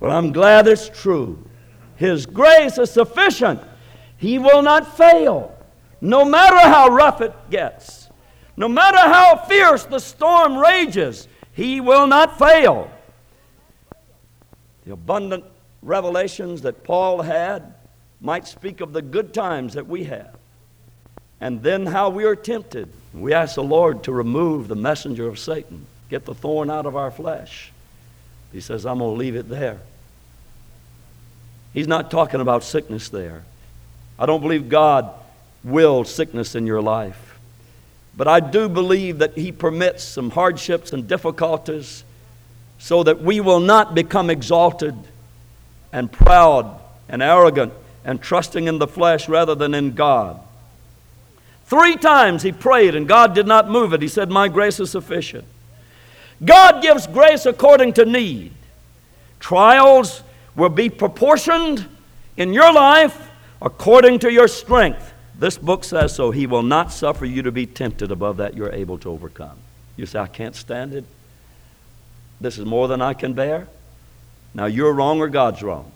Well, 0.00 0.10
I'm 0.10 0.32
glad 0.32 0.66
it's 0.66 0.88
true. 0.88 1.46
His 1.96 2.24
grace 2.24 2.78
is 2.78 2.90
sufficient. 2.90 3.62
He 4.16 4.38
will 4.38 4.62
not 4.62 4.96
fail, 4.96 5.54
no 6.00 6.24
matter 6.24 6.58
how 6.58 6.88
rough 6.88 7.20
it 7.20 7.34
gets, 7.50 8.08
no 8.56 8.68
matter 8.68 8.98
how 8.98 9.36
fierce 9.36 9.84
the 9.84 9.98
storm 9.98 10.56
rages, 10.56 11.28
He 11.52 11.80
will 11.80 12.06
not 12.06 12.38
fail. 12.38 12.90
The 14.84 14.92
abundant 14.92 15.44
revelations 15.82 16.62
that 16.62 16.84
Paul 16.84 17.22
had 17.22 17.74
might 18.20 18.46
speak 18.46 18.80
of 18.80 18.92
the 18.92 19.02
good 19.02 19.32
times 19.32 19.74
that 19.74 19.86
we 19.86 20.04
have, 20.04 20.36
and 21.40 21.62
then 21.62 21.86
how 21.86 22.10
we 22.10 22.24
are 22.24 22.36
tempted. 22.36 22.90
We 23.14 23.32
ask 23.32 23.54
the 23.54 23.62
Lord 23.62 24.04
to 24.04 24.12
remove 24.12 24.68
the 24.68 24.76
messenger 24.76 25.26
of 25.26 25.38
Satan, 25.38 25.86
get 26.08 26.24
the 26.24 26.34
thorn 26.34 26.70
out 26.70 26.86
of 26.86 26.96
our 26.96 27.10
flesh. 27.10 27.72
He 28.52 28.60
says, 28.60 28.84
I'm 28.84 28.98
going 28.98 29.14
to 29.14 29.18
leave 29.18 29.36
it 29.36 29.48
there. 29.48 29.80
He's 31.72 31.86
not 31.86 32.10
talking 32.10 32.40
about 32.40 32.64
sickness 32.64 33.08
there. 33.08 33.44
I 34.18 34.26
don't 34.26 34.40
believe 34.40 34.68
God 34.68 35.12
willed 35.62 36.06
sickness 36.06 36.54
in 36.54 36.66
your 36.66 36.80
life. 36.82 37.38
But 38.16 38.28
I 38.28 38.40
do 38.40 38.68
believe 38.68 39.18
that 39.18 39.36
He 39.36 39.52
permits 39.52 40.02
some 40.04 40.30
hardships 40.30 40.92
and 40.92 41.06
difficulties 41.06 42.04
so 42.78 43.02
that 43.02 43.22
we 43.22 43.40
will 43.40 43.60
not 43.60 43.94
become 43.94 44.30
exalted 44.30 44.94
and 45.92 46.10
proud 46.10 46.80
and 47.08 47.22
arrogant 47.22 47.72
and 48.04 48.20
trusting 48.20 48.66
in 48.66 48.78
the 48.78 48.86
flesh 48.86 49.28
rather 49.28 49.54
than 49.54 49.74
in 49.74 49.92
God. 49.92 50.40
Three 51.66 51.96
times 51.96 52.42
he 52.42 52.52
prayed 52.52 52.94
and 52.94 53.06
God 53.06 53.34
did 53.34 53.46
not 53.46 53.70
move 53.70 53.92
it. 53.92 54.02
He 54.02 54.08
said, 54.08 54.30
My 54.30 54.48
grace 54.48 54.80
is 54.80 54.90
sufficient. 54.90 55.44
God 56.44 56.82
gives 56.82 57.06
grace 57.06 57.46
according 57.46 57.92
to 57.94 58.04
need. 58.04 58.52
Trials 59.38 60.22
will 60.56 60.70
be 60.70 60.88
proportioned 60.88 61.86
in 62.36 62.52
your 62.52 62.72
life 62.72 63.30
according 63.62 64.18
to 64.20 64.32
your 64.32 64.48
strength. 64.48 65.12
This 65.40 65.56
book 65.56 65.84
says 65.84 66.14
so. 66.14 66.30
He 66.30 66.46
will 66.46 66.62
not 66.62 66.92
suffer 66.92 67.24
you 67.24 67.40
to 67.42 67.50
be 67.50 67.64
tempted 67.64 68.12
above 68.12 68.36
that 68.36 68.54
you're 68.54 68.72
able 68.72 68.98
to 68.98 69.10
overcome. 69.10 69.56
You 69.96 70.04
say, 70.04 70.18
I 70.18 70.26
can't 70.26 70.54
stand 70.54 70.92
it. 70.92 71.04
This 72.42 72.58
is 72.58 72.66
more 72.66 72.88
than 72.88 73.00
I 73.00 73.14
can 73.14 73.32
bear. 73.32 73.66
Now 74.52 74.66
you're 74.66 74.92
wrong 74.92 75.18
or 75.18 75.28
God's 75.28 75.62
wrong. 75.62 75.92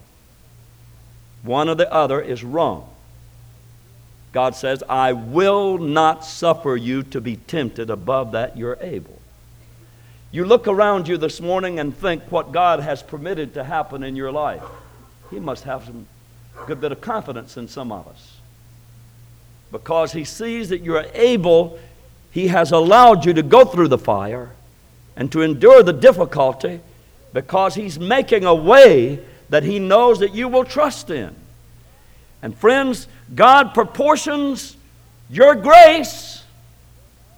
One 1.43 1.69
or 1.69 1.75
the 1.75 1.91
other 1.93 2.19
is 2.19 2.43
wrong. 2.43 2.89
God 4.31 4.55
says, 4.55 4.83
I 4.89 5.13
will 5.13 5.77
not 5.77 6.25
suffer 6.25 6.75
you 6.75 7.03
to 7.03 7.21
be 7.21 7.35
tempted 7.35 7.91
above 7.91 8.31
that 8.31 8.57
you're 8.57 8.79
able. 8.81 9.21
You 10.31 10.45
look 10.45 10.67
around 10.67 11.07
you 11.07 11.17
this 11.17 11.39
morning 11.39 11.79
and 11.79 11.95
think 11.95 12.31
what 12.31 12.51
God 12.51 12.79
has 12.79 13.03
permitted 13.03 13.53
to 13.53 13.63
happen 13.63 14.01
in 14.01 14.15
your 14.15 14.31
life. 14.31 14.63
He 15.29 15.39
must 15.39 15.65
have 15.65 15.85
some 15.85 16.07
good 16.65 16.81
bit 16.81 16.91
of 16.91 16.99
confidence 16.99 17.57
in 17.57 17.67
some 17.67 17.91
of 17.91 18.07
us. 18.07 18.34
Because 19.75 20.13
He 20.13 20.23
sees 20.23 20.69
that 20.69 20.83
you're 20.83 21.05
able, 21.13 21.77
He 22.31 22.47
has 22.47 22.71
allowed 22.71 23.25
you 23.25 23.33
to 23.33 23.43
go 23.43 23.65
through 23.65 23.89
the 23.89 23.97
fire 23.97 24.51
and 25.17 25.29
to 25.33 25.41
endure 25.41 25.83
the 25.83 25.91
difficulty 25.91 26.79
because 27.33 27.75
He's 27.75 27.99
making 27.99 28.45
a 28.45 28.55
way 28.55 29.19
that 29.49 29.63
He 29.63 29.79
knows 29.79 30.19
that 30.19 30.33
you 30.33 30.47
will 30.47 30.63
trust 30.63 31.09
in. 31.09 31.35
And 32.41 32.57
friends, 32.57 33.09
God 33.35 33.73
proportions 33.73 34.77
your 35.29 35.55
grace 35.55 36.45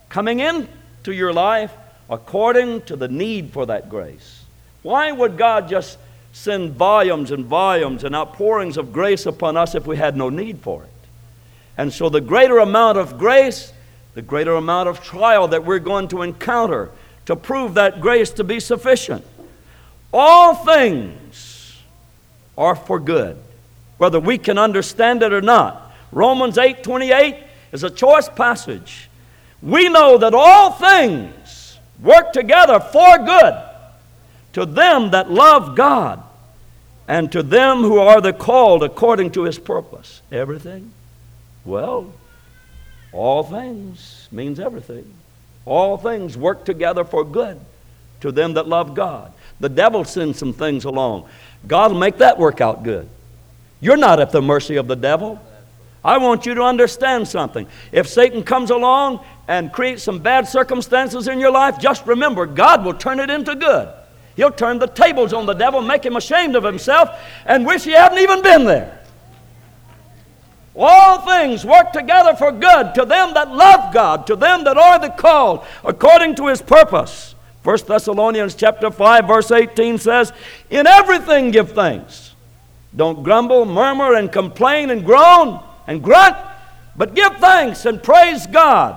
coming 0.08 0.40
into 0.40 1.12
your 1.12 1.34
life 1.34 1.74
according 2.08 2.84
to 2.84 2.96
the 2.96 3.08
need 3.08 3.52
for 3.52 3.66
that 3.66 3.90
grace. 3.90 4.44
Why 4.84 5.12
would 5.12 5.40
God 5.40 5.68
just 5.68 5.98
send 6.34 6.74
volumes 6.74 7.32
and 7.32 7.46
volumes 7.46 8.04
and 8.04 8.16
outpourings 8.16 8.78
of 8.78 8.94
grace 8.94 9.26
upon 9.26 9.58
us 9.58 9.74
if 9.74 9.88
we 9.88 9.98
had 9.98 10.16
no 10.16 10.30
need 10.30 10.60
for 10.60 10.84
it? 10.84 10.92
And 11.78 11.94
so, 11.94 12.10
the 12.10 12.22
greater 12.22 12.58
amount 12.58 12.98
of 12.98 13.18
grace, 13.20 13.72
the 14.16 14.22
greater 14.22 14.56
amount 14.56 14.90
of 14.90 15.04
trial 15.04 15.48
that 15.50 15.64
we're 15.64 15.80
going 15.80 16.08
to 16.10 16.24
encounter 16.24 16.90
to 17.28 17.36
prove 17.36 17.76
that 17.76 18.02
grace 18.02 18.32
to 18.32 18.44
be 18.44 18.60
sufficient. 18.60 19.24
All 20.12 20.56
things 20.56 21.78
are 22.58 22.76
for 22.76 23.00
good, 23.00 23.38
whether 23.98 24.20
we 24.20 24.38
can 24.38 24.58
understand 24.58 25.22
it 25.22 25.32
or 25.32 25.42
not. 25.42 25.94
Romans 26.12 26.58
8 26.58 26.82
28 26.84 27.44
is 27.72 27.84
a 27.84 27.90
choice 27.90 28.28
passage. 28.30 29.10
We 29.62 29.90
know 29.90 30.18
that 30.18 30.34
all 30.34 30.72
things 30.72 31.78
work 32.02 32.32
together 32.34 32.80
for 32.80 33.18
good 33.20 33.64
to 34.54 34.66
them 34.66 35.12
that 35.12 35.30
love 35.30 35.76
God 35.76 36.24
and 37.08 37.32
to 37.32 37.44
them 37.44 37.82
who 37.82 38.00
are 38.00 38.22
the 38.22 38.34
called 38.34 38.84
according 38.84 39.32
to 39.32 39.44
his 39.44 39.60
purpose. 39.60 40.22
Everything? 40.32 40.92
Well, 41.68 42.14
all 43.12 43.44
things 43.44 44.30
means 44.32 44.58
everything. 44.58 45.14
All 45.66 45.98
things 45.98 46.38
work 46.38 46.64
together 46.64 47.04
for 47.04 47.26
good 47.26 47.60
to 48.22 48.32
them 48.32 48.54
that 48.54 48.70
love 48.70 48.96
God. 48.96 49.34
The 49.60 49.68
devil 49.68 50.06
sends 50.06 50.40
some 50.40 50.54
things 50.54 50.86
along. 50.86 51.28
God 51.68 51.92
will 51.92 52.00
make 52.00 52.20
that 52.20 52.40
work 52.40 52.62
out 52.62 52.84
good. 52.84 53.10
You're 53.82 53.98
not 53.98 54.22
at 54.22 54.32
the 54.32 54.42
mercy 54.42 54.78
of 54.78 54.88
the 54.88 54.96
devil. 54.96 55.42
I 56.06 56.20
want 56.20 56.46
you 56.46 56.54
to 56.56 56.62
understand 56.62 57.28
something. 57.28 57.68
If 57.92 58.08
Satan 58.08 58.44
comes 58.44 58.70
along 58.70 59.26
and 59.50 59.74
creates 59.74 60.04
some 60.04 60.20
bad 60.20 60.48
circumstances 60.48 61.28
in 61.28 61.38
your 61.38 61.52
life, 61.52 61.80
just 61.80 62.06
remember 62.06 62.46
God 62.46 62.86
will 62.86 62.94
turn 62.94 63.20
it 63.20 63.30
into 63.30 63.56
good. 63.56 63.94
He'll 64.38 64.52
turn 64.52 64.80
the 64.80 64.88
tables 64.88 65.34
on 65.34 65.46
the 65.46 65.54
devil, 65.54 65.82
make 65.82 66.06
him 66.06 66.16
ashamed 66.16 66.56
of 66.56 66.64
himself, 66.64 67.10
and 67.46 67.66
wish 67.66 67.84
he 67.84 67.92
hadn't 67.92 68.20
even 68.20 68.42
been 68.42 68.64
there. 68.64 68.97
All 70.78 71.22
things 71.22 71.66
work 71.66 71.92
together 71.92 72.36
for 72.36 72.52
good 72.52 72.94
to 72.94 73.04
them 73.04 73.34
that 73.34 73.52
love 73.52 73.92
God, 73.92 74.28
to 74.28 74.36
them 74.36 74.64
that 74.66 74.78
are 74.78 75.00
the 75.00 75.10
called, 75.10 75.66
according 75.84 76.36
to 76.36 76.48
his 76.48 76.62
purpose. 76.62 77.34
1 77.64 77.80
Thessalonians 77.88 78.54
chapter 78.54 78.92
5 78.92 79.26
verse 79.26 79.52
18 79.52 79.98
says, 79.98 80.32
"In 80.70 80.86
everything 80.86 81.52
give 81.52 81.72
thanks. 81.72 82.36
Don't 82.96 83.24
grumble, 83.24 83.66
murmur 83.66 84.14
and 84.14 84.32
complain 84.32 84.90
and 84.90 85.04
groan 85.04 85.60
and 85.88 86.04
grunt, 86.04 86.38
but 86.96 87.16
give 87.16 87.36
thanks 87.38 87.86
and 87.86 88.02
praise 88.02 88.46
God." 88.46 88.96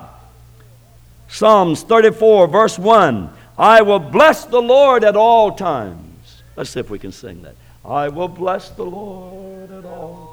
Psalms 1.28 1.82
34 1.82 2.46
verse 2.46 2.78
1, 2.78 3.30
"I 3.58 3.80
will 3.80 3.98
bless 3.98 4.44
the 4.44 4.62
Lord 4.62 5.02
at 5.02 5.16
all 5.16 5.52
times." 5.52 6.42
Let's 6.56 6.70
see 6.70 6.80
if 6.80 6.90
we 6.90 6.98
can 6.98 7.12
sing 7.12 7.42
that. 7.42 7.54
I 7.84 8.08
will 8.08 8.28
bless 8.28 8.68
the 8.68 8.84
Lord 8.84 9.70
at 9.72 9.84
all. 9.86 10.29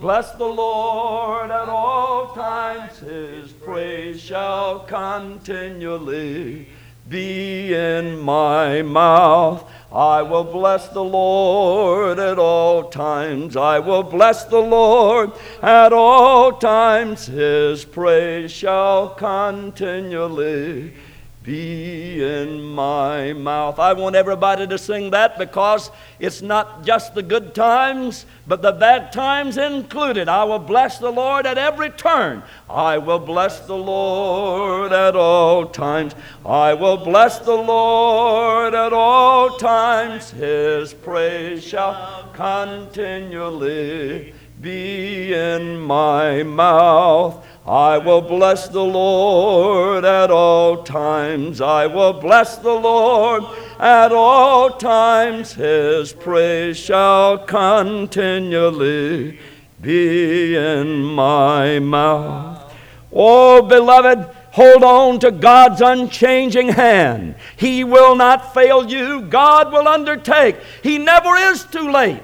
Bless 0.00 0.32
the 0.32 0.46
Lord 0.46 1.50
at 1.50 1.68
all 1.68 2.28
times, 2.28 3.00
his 3.00 3.52
praise 3.52 4.18
shall 4.18 4.78
continually 4.78 6.68
be 7.06 7.74
in 7.74 8.18
my 8.18 8.80
mouth. 8.80 9.70
I 9.92 10.22
will 10.22 10.44
bless 10.44 10.88
the 10.88 11.04
Lord 11.04 12.18
at 12.18 12.38
all 12.38 12.84
times. 12.84 13.58
I 13.58 13.78
will 13.78 14.02
bless 14.02 14.44
the 14.44 14.62
Lord 14.62 15.32
at 15.60 15.92
all 15.92 16.52
times. 16.52 17.26
His 17.26 17.84
praise 17.84 18.50
shall 18.50 19.10
continually 19.10 20.94
be 21.42 22.22
in 22.22 22.62
my 22.62 23.32
mouth. 23.32 23.78
I 23.78 23.94
want 23.94 24.14
everybody 24.14 24.66
to 24.66 24.76
sing 24.76 25.10
that 25.12 25.38
because 25.38 25.90
it's 26.18 26.42
not 26.42 26.84
just 26.84 27.14
the 27.14 27.22
good 27.22 27.54
times, 27.54 28.26
but 28.46 28.60
the 28.60 28.72
bad 28.72 29.10
times 29.10 29.56
included. 29.56 30.28
I 30.28 30.44
will 30.44 30.58
bless 30.58 30.98
the 30.98 31.10
Lord 31.10 31.46
at 31.46 31.56
every 31.56 31.88
turn. 31.90 32.42
I 32.68 32.98
will 32.98 33.18
bless 33.18 33.60
the 33.60 33.76
Lord 33.76 34.92
at 34.92 35.16
all 35.16 35.66
times. 35.66 36.14
I 36.44 36.74
will 36.74 36.98
bless 36.98 37.38
the 37.38 37.56
Lord 37.56 38.74
at 38.74 38.92
all 38.92 39.56
times. 39.56 40.32
His 40.32 40.92
praise 40.92 41.64
shall 41.64 42.28
continually 42.34 44.34
be 44.60 45.32
in 45.32 45.80
my 45.80 46.42
mouth. 46.42 47.46
I 47.66 47.98
will 47.98 48.22
bless 48.22 48.68
the 48.68 48.82
Lord 48.82 50.04
at 50.04 50.30
all 50.30 50.82
times. 50.82 51.60
I 51.60 51.86
will 51.86 52.14
bless 52.14 52.56
the 52.56 52.72
Lord 52.72 53.44
at 53.78 54.12
all 54.12 54.70
times. 54.70 55.52
His 55.52 56.12
praise 56.12 56.78
shall 56.78 57.38
continually 57.38 59.38
be 59.80 60.56
in 60.56 61.04
my 61.04 61.78
mouth. 61.78 62.74
Oh, 63.12 63.62
beloved, 63.62 64.34
hold 64.52 64.82
on 64.82 65.20
to 65.20 65.30
God's 65.30 65.82
unchanging 65.82 66.70
hand. 66.70 67.34
He 67.56 67.84
will 67.84 68.16
not 68.16 68.54
fail 68.54 68.88
you. 68.88 69.22
God 69.22 69.72
will 69.72 69.86
undertake. 69.86 70.56
He 70.82 70.98
never 70.98 71.36
is 71.36 71.64
too 71.64 71.90
late. 71.90 72.22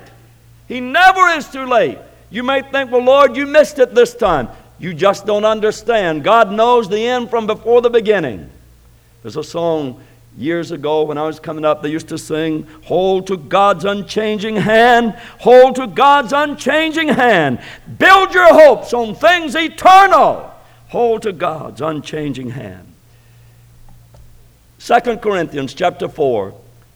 He 0.66 0.81
never 0.81 1.29
is 1.29 1.49
too 1.49 1.66
late. 1.66 1.99
You 2.31 2.42
may 2.42 2.62
think, 2.62 2.90
well, 2.90 3.03
Lord, 3.03 3.37
you 3.37 3.46
missed 3.46 3.79
it 3.79 3.94
this 3.94 4.14
time. 4.14 4.49
You 4.79 4.93
just 4.95 5.27
don't 5.27 5.45
understand. 5.45 6.25
God 6.25 6.53
knows 6.53 6.89
the 6.89 7.07
end 7.07 7.31
from 7.31 7.47
before 7.47 7.81
the 7.81 7.91
beginning. 7.91 8.51
There's 9.23 9.37
a 9.37 9.45
song 9.45 10.01
years 10.37 10.71
ago 10.71 11.03
when 11.05 11.19
I 11.19 11.23
was 11.23 11.41
coming 11.41 11.65
up, 11.65 11.83
they 11.83 11.89
used 11.89 12.09
to 12.09 12.19
sing, 12.19 12.67
Hold 12.85 13.27
to 13.29 13.37
God's 13.37 13.85
unchanging 13.85 14.57
hand, 14.57 15.15
hold 15.41 15.77
to 15.77 15.87
God's 15.87 16.33
unchanging 16.33 17.09
hand. 17.09 17.61
Build 17.99 18.35
your 18.35 18.53
hopes 18.53 18.93
on 18.93 19.15
things 19.15 19.55
eternal. 19.55 20.53
Hold 20.89 21.23
to 21.23 21.33
God's 21.33 21.81
unchanging 21.81 22.51
hand. 22.51 22.93
2 24.79 25.17
Corinthians 25.17 25.75
chapter 25.75 26.09
4, 26.09 26.55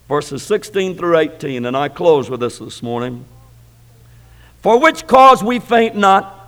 verses 0.09 0.43
16 0.45 0.97
through 0.97 1.19
18, 1.19 1.67
and 1.67 1.77
I 1.77 1.89
close 1.89 2.31
with 2.31 2.41
this 2.41 2.59
this 2.59 2.83
morning. 2.83 3.25
For 4.63 4.79
which 4.79 5.07
cause 5.07 5.43
we 5.43 5.59
faint 5.59 5.97
not, 5.97 6.40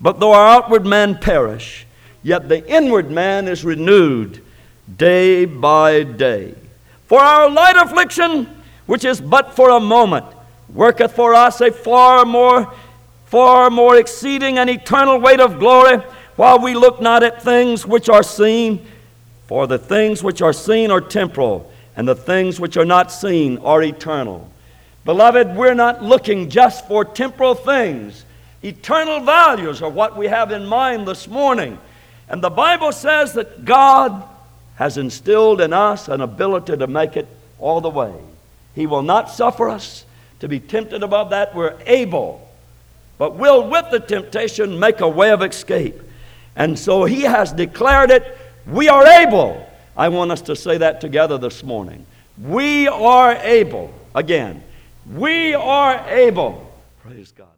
but 0.00 0.20
though 0.20 0.32
our 0.32 0.46
outward 0.46 0.86
man 0.86 1.18
perish, 1.18 1.86
yet 2.22 2.48
the 2.48 2.66
inward 2.68 3.10
man 3.10 3.48
is 3.48 3.64
renewed 3.64 4.42
day 4.96 5.44
by 5.44 6.02
day. 6.02 6.54
For 7.06 7.20
our 7.20 7.50
light 7.50 7.76
affliction, 7.76 8.48
which 8.86 9.04
is 9.04 9.20
but 9.20 9.54
for 9.54 9.70
a 9.70 9.80
moment, 9.80 10.26
worketh 10.72 11.14
for 11.14 11.34
us 11.34 11.60
a 11.60 11.70
far 11.70 12.24
more, 12.24 12.72
far 13.26 13.70
more 13.70 13.96
exceeding 13.96 14.58
and 14.58 14.70
eternal 14.70 15.18
weight 15.18 15.40
of 15.40 15.58
glory, 15.58 15.98
while 16.36 16.58
we 16.58 16.74
look 16.74 17.00
not 17.00 17.22
at 17.22 17.42
things 17.42 17.86
which 17.86 18.08
are 18.08 18.22
seen, 18.22 18.86
for 19.46 19.66
the 19.66 19.78
things 19.78 20.22
which 20.22 20.42
are 20.42 20.52
seen 20.52 20.90
are 20.90 21.00
temporal, 21.00 21.70
and 21.96 22.06
the 22.06 22.14
things 22.14 22.60
which 22.60 22.76
are 22.76 22.84
not 22.84 23.10
seen 23.10 23.58
are 23.58 23.82
eternal. 23.82 24.48
Beloved, 25.04 25.56
we're 25.56 25.74
not 25.74 26.02
looking 26.02 26.50
just 26.50 26.86
for 26.86 27.04
temporal 27.04 27.54
things. 27.54 28.24
Eternal 28.62 29.20
values 29.20 29.82
are 29.82 29.90
what 29.90 30.16
we 30.16 30.26
have 30.26 30.50
in 30.50 30.66
mind 30.66 31.06
this 31.06 31.28
morning. 31.28 31.78
And 32.28 32.42
the 32.42 32.50
Bible 32.50 32.92
says 32.92 33.32
that 33.34 33.64
God 33.64 34.22
has 34.76 34.96
instilled 34.96 35.60
in 35.60 35.72
us 35.72 36.08
an 36.08 36.20
ability 36.20 36.76
to 36.76 36.86
make 36.86 37.16
it 37.16 37.26
all 37.58 37.80
the 37.80 37.88
way. 37.88 38.12
He 38.74 38.86
will 38.86 39.02
not 39.02 39.30
suffer 39.30 39.68
us 39.68 40.04
to 40.40 40.48
be 40.48 40.60
tempted 40.60 41.02
above 41.02 41.30
that. 41.30 41.54
We're 41.54 41.76
able, 41.86 42.48
but 43.16 43.34
will, 43.34 43.68
with 43.68 43.90
the 43.90 44.00
temptation, 44.00 44.78
make 44.78 45.00
a 45.00 45.08
way 45.08 45.30
of 45.30 45.42
escape. 45.42 46.00
And 46.54 46.78
so 46.78 47.04
He 47.04 47.22
has 47.22 47.52
declared 47.52 48.10
it. 48.10 48.36
We 48.66 48.88
are 48.88 49.06
able. 49.06 49.66
I 49.96 50.08
want 50.08 50.30
us 50.30 50.42
to 50.42 50.54
say 50.54 50.78
that 50.78 51.00
together 51.00 51.38
this 51.38 51.64
morning. 51.64 52.06
We 52.40 52.86
are 52.86 53.34
able. 53.34 53.92
Again, 54.14 54.62
we 55.12 55.54
are 55.54 56.08
able. 56.08 56.72
Praise 57.02 57.32
God. 57.32 57.57